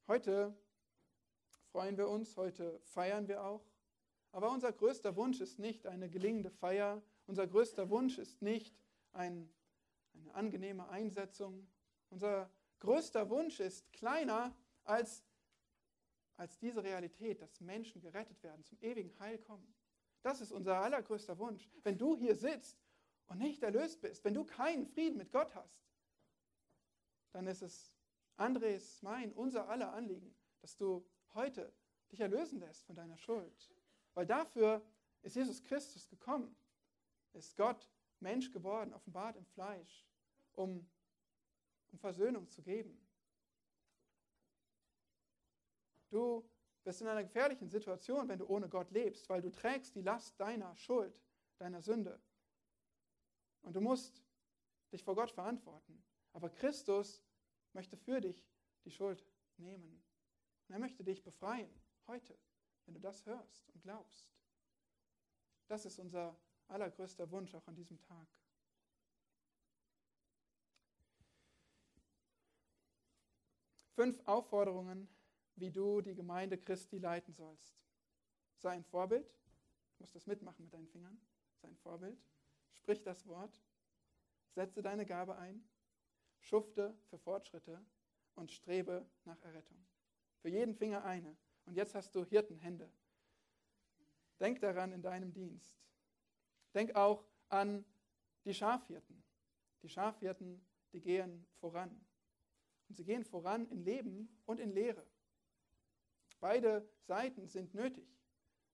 Heute 0.08 0.56
freuen 1.72 1.98
wir 1.98 2.08
uns, 2.08 2.38
heute 2.38 2.80
feiern 2.80 3.28
wir 3.28 3.43
auch. 3.43 3.66
Aber 4.32 4.52
unser 4.52 4.72
größter 4.72 5.16
Wunsch 5.16 5.41
ist 5.41 5.60
nicht 5.60 5.88
eine 5.88 6.10
gelingende 6.10 6.50
Feier. 6.50 7.02
Unser 7.26 7.48
größter 7.48 7.89
Wunsch 7.89 8.18
ist 8.18 8.41
nicht 8.41 8.80
ein, 9.12 9.50
eine 10.14 10.34
angenehme 10.36 10.88
Einsetzung. 10.89 11.68
Unser 12.10 12.50
größter 12.80 13.30
Wunsch 13.30 13.60
ist 13.60 13.91
kleiner 13.91 14.56
als, 14.88 15.24
als 16.38 16.58
diese 16.60 16.84
Realität, 16.84 17.42
dass 17.42 17.60
Menschen 17.62 18.02
gerettet 18.02 18.42
werden, 18.44 18.64
zum 18.64 18.80
ewigen 18.82 19.18
Heil 19.20 19.38
kommen. 19.40 19.74
Das 20.22 20.42
ist 20.42 20.52
unser 20.52 20.82
allergrößter 20.82 21.38
Wunsch. 21.38 21.70
Wenn 21.84 21.98
du 21.98 22.16
hier 22.18 22.36
sitzt 22.36 22.78
und 23.28 23.40
nicht 23.40 23.64
erlöst 23.64 24.02
bist, 24.02 24.24
wenn 24.24 24.34
du 24.34 24.44
keinen 24.44 24.86
Frieden 24.86 25.18
mit 25.18 25.32
Gott 25.32 25.54
hast, 25.56 25.88
dann 27.32 27.48
ist 27.48 27.62
es 27.62 27.94
Andres, 28.38 29.02
mein, 29.02 29.34
unser 29.34 29.68
aller 29.70 29.94
Anliegen, 29.94 30.36
dass 30.62 30.76
du 30.76 31.06
heute 31.34 31.74
dich 32.12 32.20
erlösen 32.20 32.60
lässt 32.60 32.86
von 32.86 32.96
deiner 32.96 33.18
Schuld. 33.18 33.70
Weil 34.14 34.26
dafür 34.26 34.82
ist 35.22 35.36
Jesus 35.36 35.64
Christus 35.64 36.08
gekommen, 36.08 36.56
ist 37.34 37.56
Gott 37.58 37.90
Mensch 38.20 38.52
geworden, 38.52 38.94
offenbart 38.94 39.36
im 39.36 39.46
Fleisch, 39.46 40.08
um, 40.54 40.90
um 41.92 42.00
Versöhnung 42.00 42.50
zu 42.50 42.64
geben. 42.64 43.00
Du 46.10 46.49
bist 46.84 47.01
in 47.01 47.08
einer 47.08 47.24
gefährlichen 47.24 47.68
Situation, 47.68 48.28
wenn 48.30 48.39
du 48.39 48.45
ohne 48.45 48.70
Gott 48.70 48.91
lebst, 48.91 49.30
weil 49.30 49.41
du 49.41 49.51
trägst 49.51 49.95
die 49.95 50.01
Last 50.01 50.39
deiner 50.39 50.76
Schuld, 50.78 51.22
deiner 51.58 51.82
Sünde. 51.82 52.20
Und 53.62 53.76
du 53.76 53.82
musst 53.82 54.24
dich 54.91 55.03
vor 55.03 55.16
Gott 55.16 55.32
verantworten. 55.32 56.01
Aber 56.34 56.49
Christus 56.49 57.22
möchte 57.74 57.97
für 57.97 58.22
dich 58.22 58.47
die 58.86 58.91
Schuld 58.91 59.26
nehmen. 59.58 60.01
Und 60.68 60.74
er 60.74 60.80
möchte 60.80 61.03
dich 61.03 61.24
befreien, 61.24 61.70
heute, 62.08 62.38
wenn 62.86 62.93
du 62.93 63.01
das 63.01 63.26
hörst 63.26 63.70
und 63.70 63.82
glaubst. 63.82 64.32
Das 65.68 65.86
ist 65.86 65.99
unser 65.99 66.39
allergrößter 66.68 67.30
Wunsch 67.32 67.53
auch 67.55 67.68
an 67.68 67.76
diesem 67.76 67.99
Tag. 67.99 68.28
Fünf 73.95 74.22
Aufforderungen 74.28 75.10
wie 75.58 75.72
du 75.72 76.01
die 76.01 76.16
Gemeinde 76.16 76.58
Christi 76.58 76.99
leiten 76.99 77.34
sollst. 77.34 77.76
Sei 78.58 78.72
ein 78.72 78.84
Vorbild. 78.84 79.28
Du 79.28 80.03
musst 80.03 80.16
das 80.16 80.28
mitmachen 80.28 80.66
mit 80.66 80.74
deinen 80.74 80.88
Fingern. 80.88 81.20
Sei 81.62 81.68
ein 81.68 81.78
Vorbild. 81.78 82.18
Sprich 82.74 83.03
das 83.03 83.26
Wort. 83.28 83.62
Setze 84.51 84.82
deine 84.82 85.05
Gabe 85.05 85.36
ein. 85.38 85.68
Schufte 86.39 86.95
für 87.10 87.18
Fortschritte 87.18 87.84
und 88.36 88.51
strebe 88.51 89.05
nach 89.26 89.41
Errettung. 89.41 89.78
Für 90.41 90.49
jeden 90.49 90.76
Finger 90.76 91.03
eine. 91.03 91.36
Und 91.66 91.76
jetzt 91.76 91.95
hast 91.95 92.14
du 92.16 92.24
Hirtenhände. 92.24 92.89
Denk 94.39 94.62
daran 94.62 94.91
in 94.91 95.01
deinem 95.01 95.34
Dienst. 95.34 95.76
Denk 96.74 96.95
auch 96.95 97.26
an 97.49 97.84
die 98.45 98.53
Schafhirten. 98.53 99.24
Die 99.82 99.89
Schafhirten, 99.89 100.64
die 100.93 101.01
gehen 101.01 101.45
voran. 101.60 102.05
Und 102.88 102.95
sie 102.95 103.03
gehen 103.03 103.26
voran 103.26 103.68
in 103.70 103.84
Leben 103.84 104.30
und 104.45 104.60
in 104.60 104.72
Lehre. 104.72 105.05
Beide 106.40 106.88
Seiten 107.04 107.48
sind 107.48 107.74
nötig. 107.74 108.08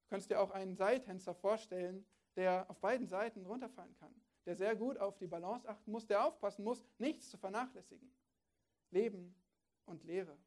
Du 0.04 0.10
kannst 0.10 0.30
dir 0.30 0.40
auch 0.40 0.52
einen 0.52 0.76
Seiltänzer 0.76 1.34
vorstellen, 1.34 2.06
der 2.36 2.70
auf 2.70 2.80
beiden 2.80 3.08
Seiten 3.08 3.46
runterfallen 3.46 3.96
kann, 3.96 4.14
der 4.46 4.56
sehr 4.56 4.76
gut 4.76 4.98
auf 4.98 5.18
die 5.18 5.28
Balance 5.28 5.68
achten 5.68 5.92
muss, 5.92 6.06
der 6.06 6.26
aufpassen 6.26 6.64
muss, 6.64 6.84
nichts 6.98 7.30
zu 7.30 7.38
vernachlässigen. 7.38 8.14
Leben 8.92 9.36
und 9.86 10.04
Lehre. 10.04 10.38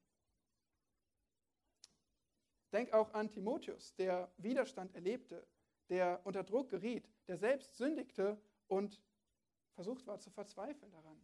Denk 2.73 2.93
auch 2.93 3.15
an 3.15 3.31
Timotheus, 3.31 3.95
der 3.95 4.31
Widerstand 4.37 4.95
erlebte, 4.95 5.47
der 5.89 6.21
unter 6.25 6.43
Druck 6.45 6.71
geriet, 6.71 7.09
der 7.27 7.39
selbst 7.39 7.77
sündigte 7.77 8.41
und 8.67 9.01
versucht 9.75 10.07
war 10.07 10.19
zu 10.19 10.31
verzweifeln 10.31 10.91
daran. 10.91 11.21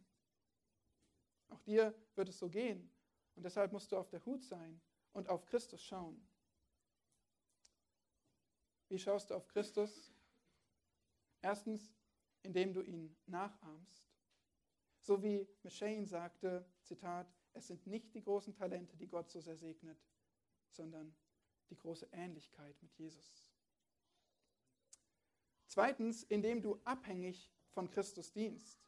Auch 1.49 1.61
dir 1.61 1.93
wird 2.15 2.29
es 2.29 2.39
so 2.39 2.49
gehen 2.49 2.89
und 3.35 3.43
deshalb 3.43 3.71
musst 3.71 3.91
du 3.91 3.97
auf 3.97 4.09
der 4.09 4.23
Hut 4.25 4.43
sein 4.43 4.81
und 5.13 5.29
auf 5.29 5.45
Christus 5.45 5.81
schauen. 5.83 6.27
Wie 8.89 8.99
schaust 8.99 9.29
du 9.29 9.35
auf 9.35 9.47
Christus? 9.47 10.11
Erstens, 11.41 11.93
indem 12.43 12.73
du 12.73 12.81
ihn 12.81 13.15
nachahmst. 13.25 14.11
So 15.01 15.21
wie 15.21 15.47
Machane 15.63 16.05
sagte, 16.05 16.65
Zitat, 16.83 17.27
es 17.53 17.67
sind 17.67 17.85
nicht 17.87 18.13
die 18.13 18.21
großen 18.21 18.53
Talente, 18.53 18.95
die 18.97 19.07
Gott 19.07 19.29
so 19.29 19.39
sehr 19.39 19.57
segnet, 19.57 19.97
sondern 20.71 21.15
die 21.69 21.75
große 21.75 22.07
Ähnlichkeit 22.11 22.81
mit 22.81 22.93
Jesus. 22.97 23.51
Zweitens, 25.67 26.23
indem 26.23 26.61
du 26.61 26.79
abhängig 26.83 27.51
von 27.71 27.89
Christus 27.89 28.31
dienst. 28.31 28.79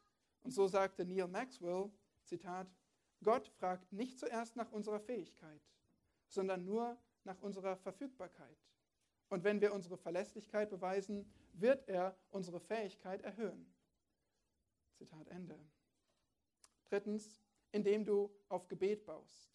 Und 0.42 0.52
so 0.52 0.68
sagte 0.68 1.04
Neil 1.04 1.26
Maxwell, 1.26 1.90
Zitat, 2.22 2.68
Gott 3.22 3.48
fragt 3.48 3.92
nicht 3.92 4.18
zuerst 4.18 4.56
nach 4.56 4.70
unserer 4.70 5.00
Fähigkeit, 5.00 5.60
sondern 6.36 6.64
nur 6.64 6.96
nach 7.24 7.40
unserer 7.40 7.76
Verfügbarkeit. 7.76 8.56
Und 9.28 9.42
wenn 9.42 9.60
wir 9.60 9.72
unsere 9.72 9.96
Verlässlichkeit 9.96 10.70
beweisen, 10.70 11.28
wird 11.54 11.88
er 11.88 12.16
unsere 12.30 12.60
Fähigkeit 12.60 13.22
erhöhen. 13.22 13.74
Zitat 14.94 15.26
Ende. 15.28 15.58
Drittens, 16.84 17.42
indem 17.72 18.04
du 18.04 18.30
auf 18.48 18.68
Gebet 18.68 19.04
baust. 19.04 19.50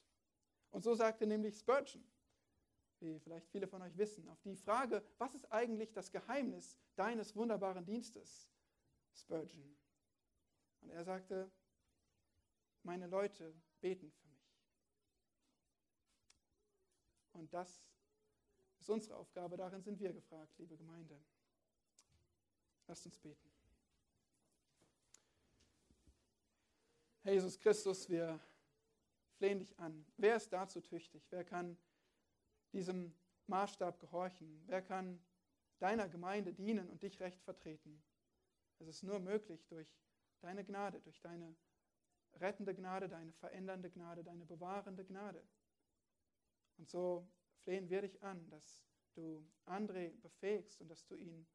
Und 0.72 0.84
so 0.84 0.94
sagte 0.94 1.26
nämlich 1.26 1.58
Spurgeon, 1.58 2.04
wie 3.00 3.20
vielleicht 3.20 3.48
viele 3.50 3.68
von 3.68 3.82
euch 3.82 3.98
wissen, 3.98 4.28
auf 4.28 4.42
die 4.42 4.56
Frage, 4.56 5.02
was 5.18 5.34
ist 5.34 5.52
eigentlich 5.52 5.94
das 5.94 6.12
Geheimnis 6.12 6.78
deines 6.96 7.36
wunderbaren 7.36 7.86
Dienstes? 7.86 8.50
Spurgeon. 9.14 9.76
Und 10.82 10.90
er 10.90 11.04
sagte, 11.04 11.50
meine 12.84 13.08
Leute 13.08 13.54
beten 13.80 14.12
für 14.12 14.28
mich. 14.28 14.31
Und 17.34 17.54
das 17.54 17.92
ist 18.80 18.90
unsere 18.90 19.16
Aufgabe, 19.16 19.58
darin 19.58 19.82
sind 19.82 20.00
wir 20.00 20.14
gefragt, 20.14 20.58
liebe 20.58 20.76
Gemeinde. 20.76 21.20
Lasst 22.88 23.06
uns 23.06 23.18
beten. 23.20 23.50
Herr 27.24 27.34
Jesus 27.34 27.60
Christus, 27.60 28.10
wir 28.10 28.40
flehen 29.38 29.60
dich 29.60 29.78
an. 29.80 30.06
Wer 30.18 30.36
ist 30.36 30.52
dazu 30.52 30.82
tüchtig? 30.82 31.28
Wer 31.30 31.44
kann 31.44 31.78
diesem 32.74 33.14
Maßstab 33.48 34.00
gehorchen? 34.00 34.64
Wer 34.66 34.82
kann 34.82 35.24
deiner 35.80 36.10
Gemeinde 36.10 36.54
dienen 36.54 36.90
und 36.90 37.04
dich 37.04 37.20
recht 37.20 37.42
vertreten? 37.44 38.02
Es 38.80 38.88
ist 38.88 39.04
nur 39.04 39.20
möglich 39.20 39.68
durch 39.68 39.88
deine 40.42 40.64
Gnade, 40.64 41.00
durch 41.02 41.22
deine 41.22 41.56
rettende 42.36 42.74
Gnade, 42.74 43.08
deine 43.08 43.32
verändernde 43.34 43.92
Gnade, 43.92 44.24
deine 44.24 44.46
bewahrende 44.46 45.06
Gnade. 45.06 45.44
Und 46.82 46.90
so 46.90 47.30
flehen 47.60 47.92
wir 47.92 48.02
dich 48.02 48.24
an, 48.24 48.50
dass 48.50 48.84
du 49.14 49.48
André 49.68 50.20
befähigst 50.22 50.82
und 50.82 50.88
dass 50.90 51.06
du 51.06 51.14
ihn 51.14 51.46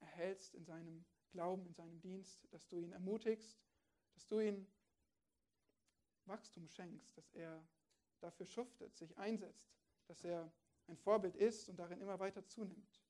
erhältst 0.00 0.54
in 0.54 0.64
seinem 0.64 1.04
Glauben, 1.30 1.66
in 1.66 1.74
seinem 1.74 2.00
Dienst, 2.00 2.48
dass 2.50 2.66
du 2.68 2.78
ihn 2.78 2.92
ermutigst, 2.92 3.60
dass 4.14 4.26
du 4.26 4.40
ihm 4.40 4.66
Wachstum 6.24 6.66
schenkst, 6.68 7.18
dass 7.18 7.34
er 7.34 7.62
dafür 8.20 8.46
schuftet, 8.46 8.96
sich 8.96 9.14
einsetzt, 9.18 9.76
dass 10.06 10.24
er 10.24 10.50
ein 10.86 10.96
Vorbild 10.96 11.36
ist 11.36 11.68
und 11.68 11.76
darin 11.76 12.00
immer 12.00 12.18
weiter 12.18 12.46
zunimmt. 12.46 13.02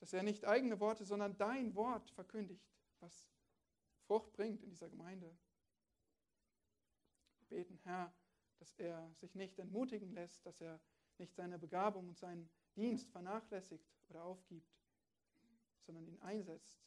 Dass 0.00 0.12
er 0.12 0.22
nicht 0.22 0.44
eigene 0.44 0.80
Worte, 0.80 1.06
sondern 1.06 1.38
dein 1.38 1.74
Wort 1.74 2.10
verkündigt, 2.10 2.76
was 3.00 3.30
Frucht 4.02 4.34
bringt 4.34 4.62
in 4.62 4.68
dieser 4.68 4.90
Gemeinde. 4.90 5.34
Wir 7.38 7.46
beten, 7.48 7.78
Herr, 7.84 8.12
dass 8.58 8.74
er 8.74 9.10
sich 9.14 9.34
nicht 9.34 9.58
entmutigen 9.58 10.12
lässt, 10.12 10.44
dass 10.46 10.60
er 10.60 10.80
nicht 11.18 11.34
seine 11.34 11.58
Begabung 11.58 12.08
und 12.08 12.18
seinen 12.18 12.50
Dienst 12.76 13.10
vernachlässigt 13.10 13.88
oder 14.08 14.24
aufgibt, 14.24 14.72
sondern 15.80 16.06
ihn 16.06 16.20
einsetzt. 16.20 16.80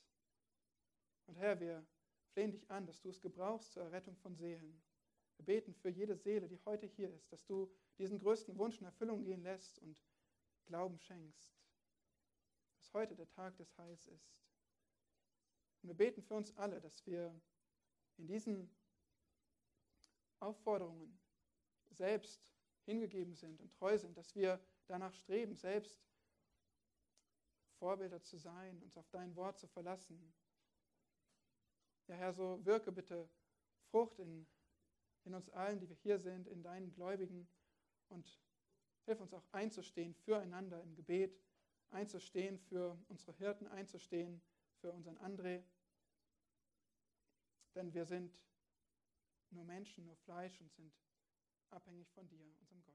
Und 1.28 1.36
Herr, 1.36 1.60
wir 1.60 1.86
flehen 2.34 2.52
dich 2.52 2.70
an, 2.70 2.86
dass 2.86 3.02
du 3.02 3.10
es 3.10 3.22
gebrauchst 3.22 3.74
zur 3.74 3.84
Errettung 3.84 4.16
von 4.18 4.36
Seelen. 4.36 4.82
Wir 5.38 5.46
beten 5.46 5.74
für 5.74 5.90
jede 5.90 6.16
Seele, 6.16 6.48
die 6.48 6.60
heute 6.66 6.86
hier 6.86 7.12
ist, 7.14 7.32
dass 7.32 7.46
du 7.46 7.72
diesen 7.98 8.20
größten 8.20 8.58
Wunsch 8.58 8.80
in 8.80 8.86
Erfüllung 8.86 9.24
gehen 9.24 9.42
lässt 9.42 9.80
und 9.80 9.98
Glauben 10.66 11.00
schenkst, 11.00 11.52
dass 12.78 12.94
heute 12.94 13.16
der 13.16 13.28
Tag 13.30 13.58
des 13.58 13.78
Heils 13.78 14.08
ist. 14.08 14.38
Und 15.82 15.90
wir 15.90 15.96
beten 15.96 16.22
für 16.22 16.36
uns 16.36 16.56
alle, 16.58 16.80
dass 16.80 17.06
wir 17.06 17.34
in 18.18 18.28
diesen 18.28 18.70
Aufforderungen 20.40 21.21
selbst 21.92 22.42
hingegeben 22.86 23.36
sind 23.36 23.62
und 23.62 23.74
treu 23.74 23.98
sind, 23.98 24.18
dass 24.18 24.36
wir 24.36 24.60
danach 24.88 25.14
streben, 25.14 25.56
selbst 25.56 26.02
Vorbilder 27.78 28.22
zu 28.22 28.38
sein, 28.38 28.82
uns 28.84 28.98
auf 28.98 29.10
dein 29.10 29.36
Wort 29.36 29.58
zu 29.58 29.68
verlassen. 29.68 30.34
Ja, 32.08 32.16
Herr, 32.16 32.34
so 32.34 32.64
wirke 32.66 32.92
bitte 32.92 33.30
Frucht 33.90 34.20
in, 34.20 34.46
in 35.24 35.34
uns 35.34 35.50
allen, 35.50 35.80
die 35.80 35.90
wir 35.90 35.96
hier 35.96 36.20
sind, 36.20 36.48
in 36.48 36.62
deinen 36.62 36.92
Gläubigen 36.92 37.48
und 38.10 38.40
hilf 39.06 39.20
uns 39.20 39.34
auch 39.34 39.48
einzustehen 39.52 40.14
füreinander 40.14 40.82
im 40.84 40.96
Gebet, 40.96 41.40
einzustehen 41.90 42.60
für 42.60 42.98
unsere 43.08 43.34
Hirten, 43.34 43.68
einzustehen 43.68 44.42
für 44.80 44.92
unseren 44.92 45.18
André. 45.18 45.64
Denn 47.76 47.94
wir 47.94 48.06
sind 48.06 48.38
nur 49.50 49.64
Menschen, 49.64 50.06
nur 50.06 50.16
Fleisch 50.18 50.60
und 50.62 50.72
sind 50.72 50.94
abhängig 51.74 52.10
von 52.12 52.28
dir, 52.28 52.44
unserem 52.60 52.82
Gott. 52.84 52.91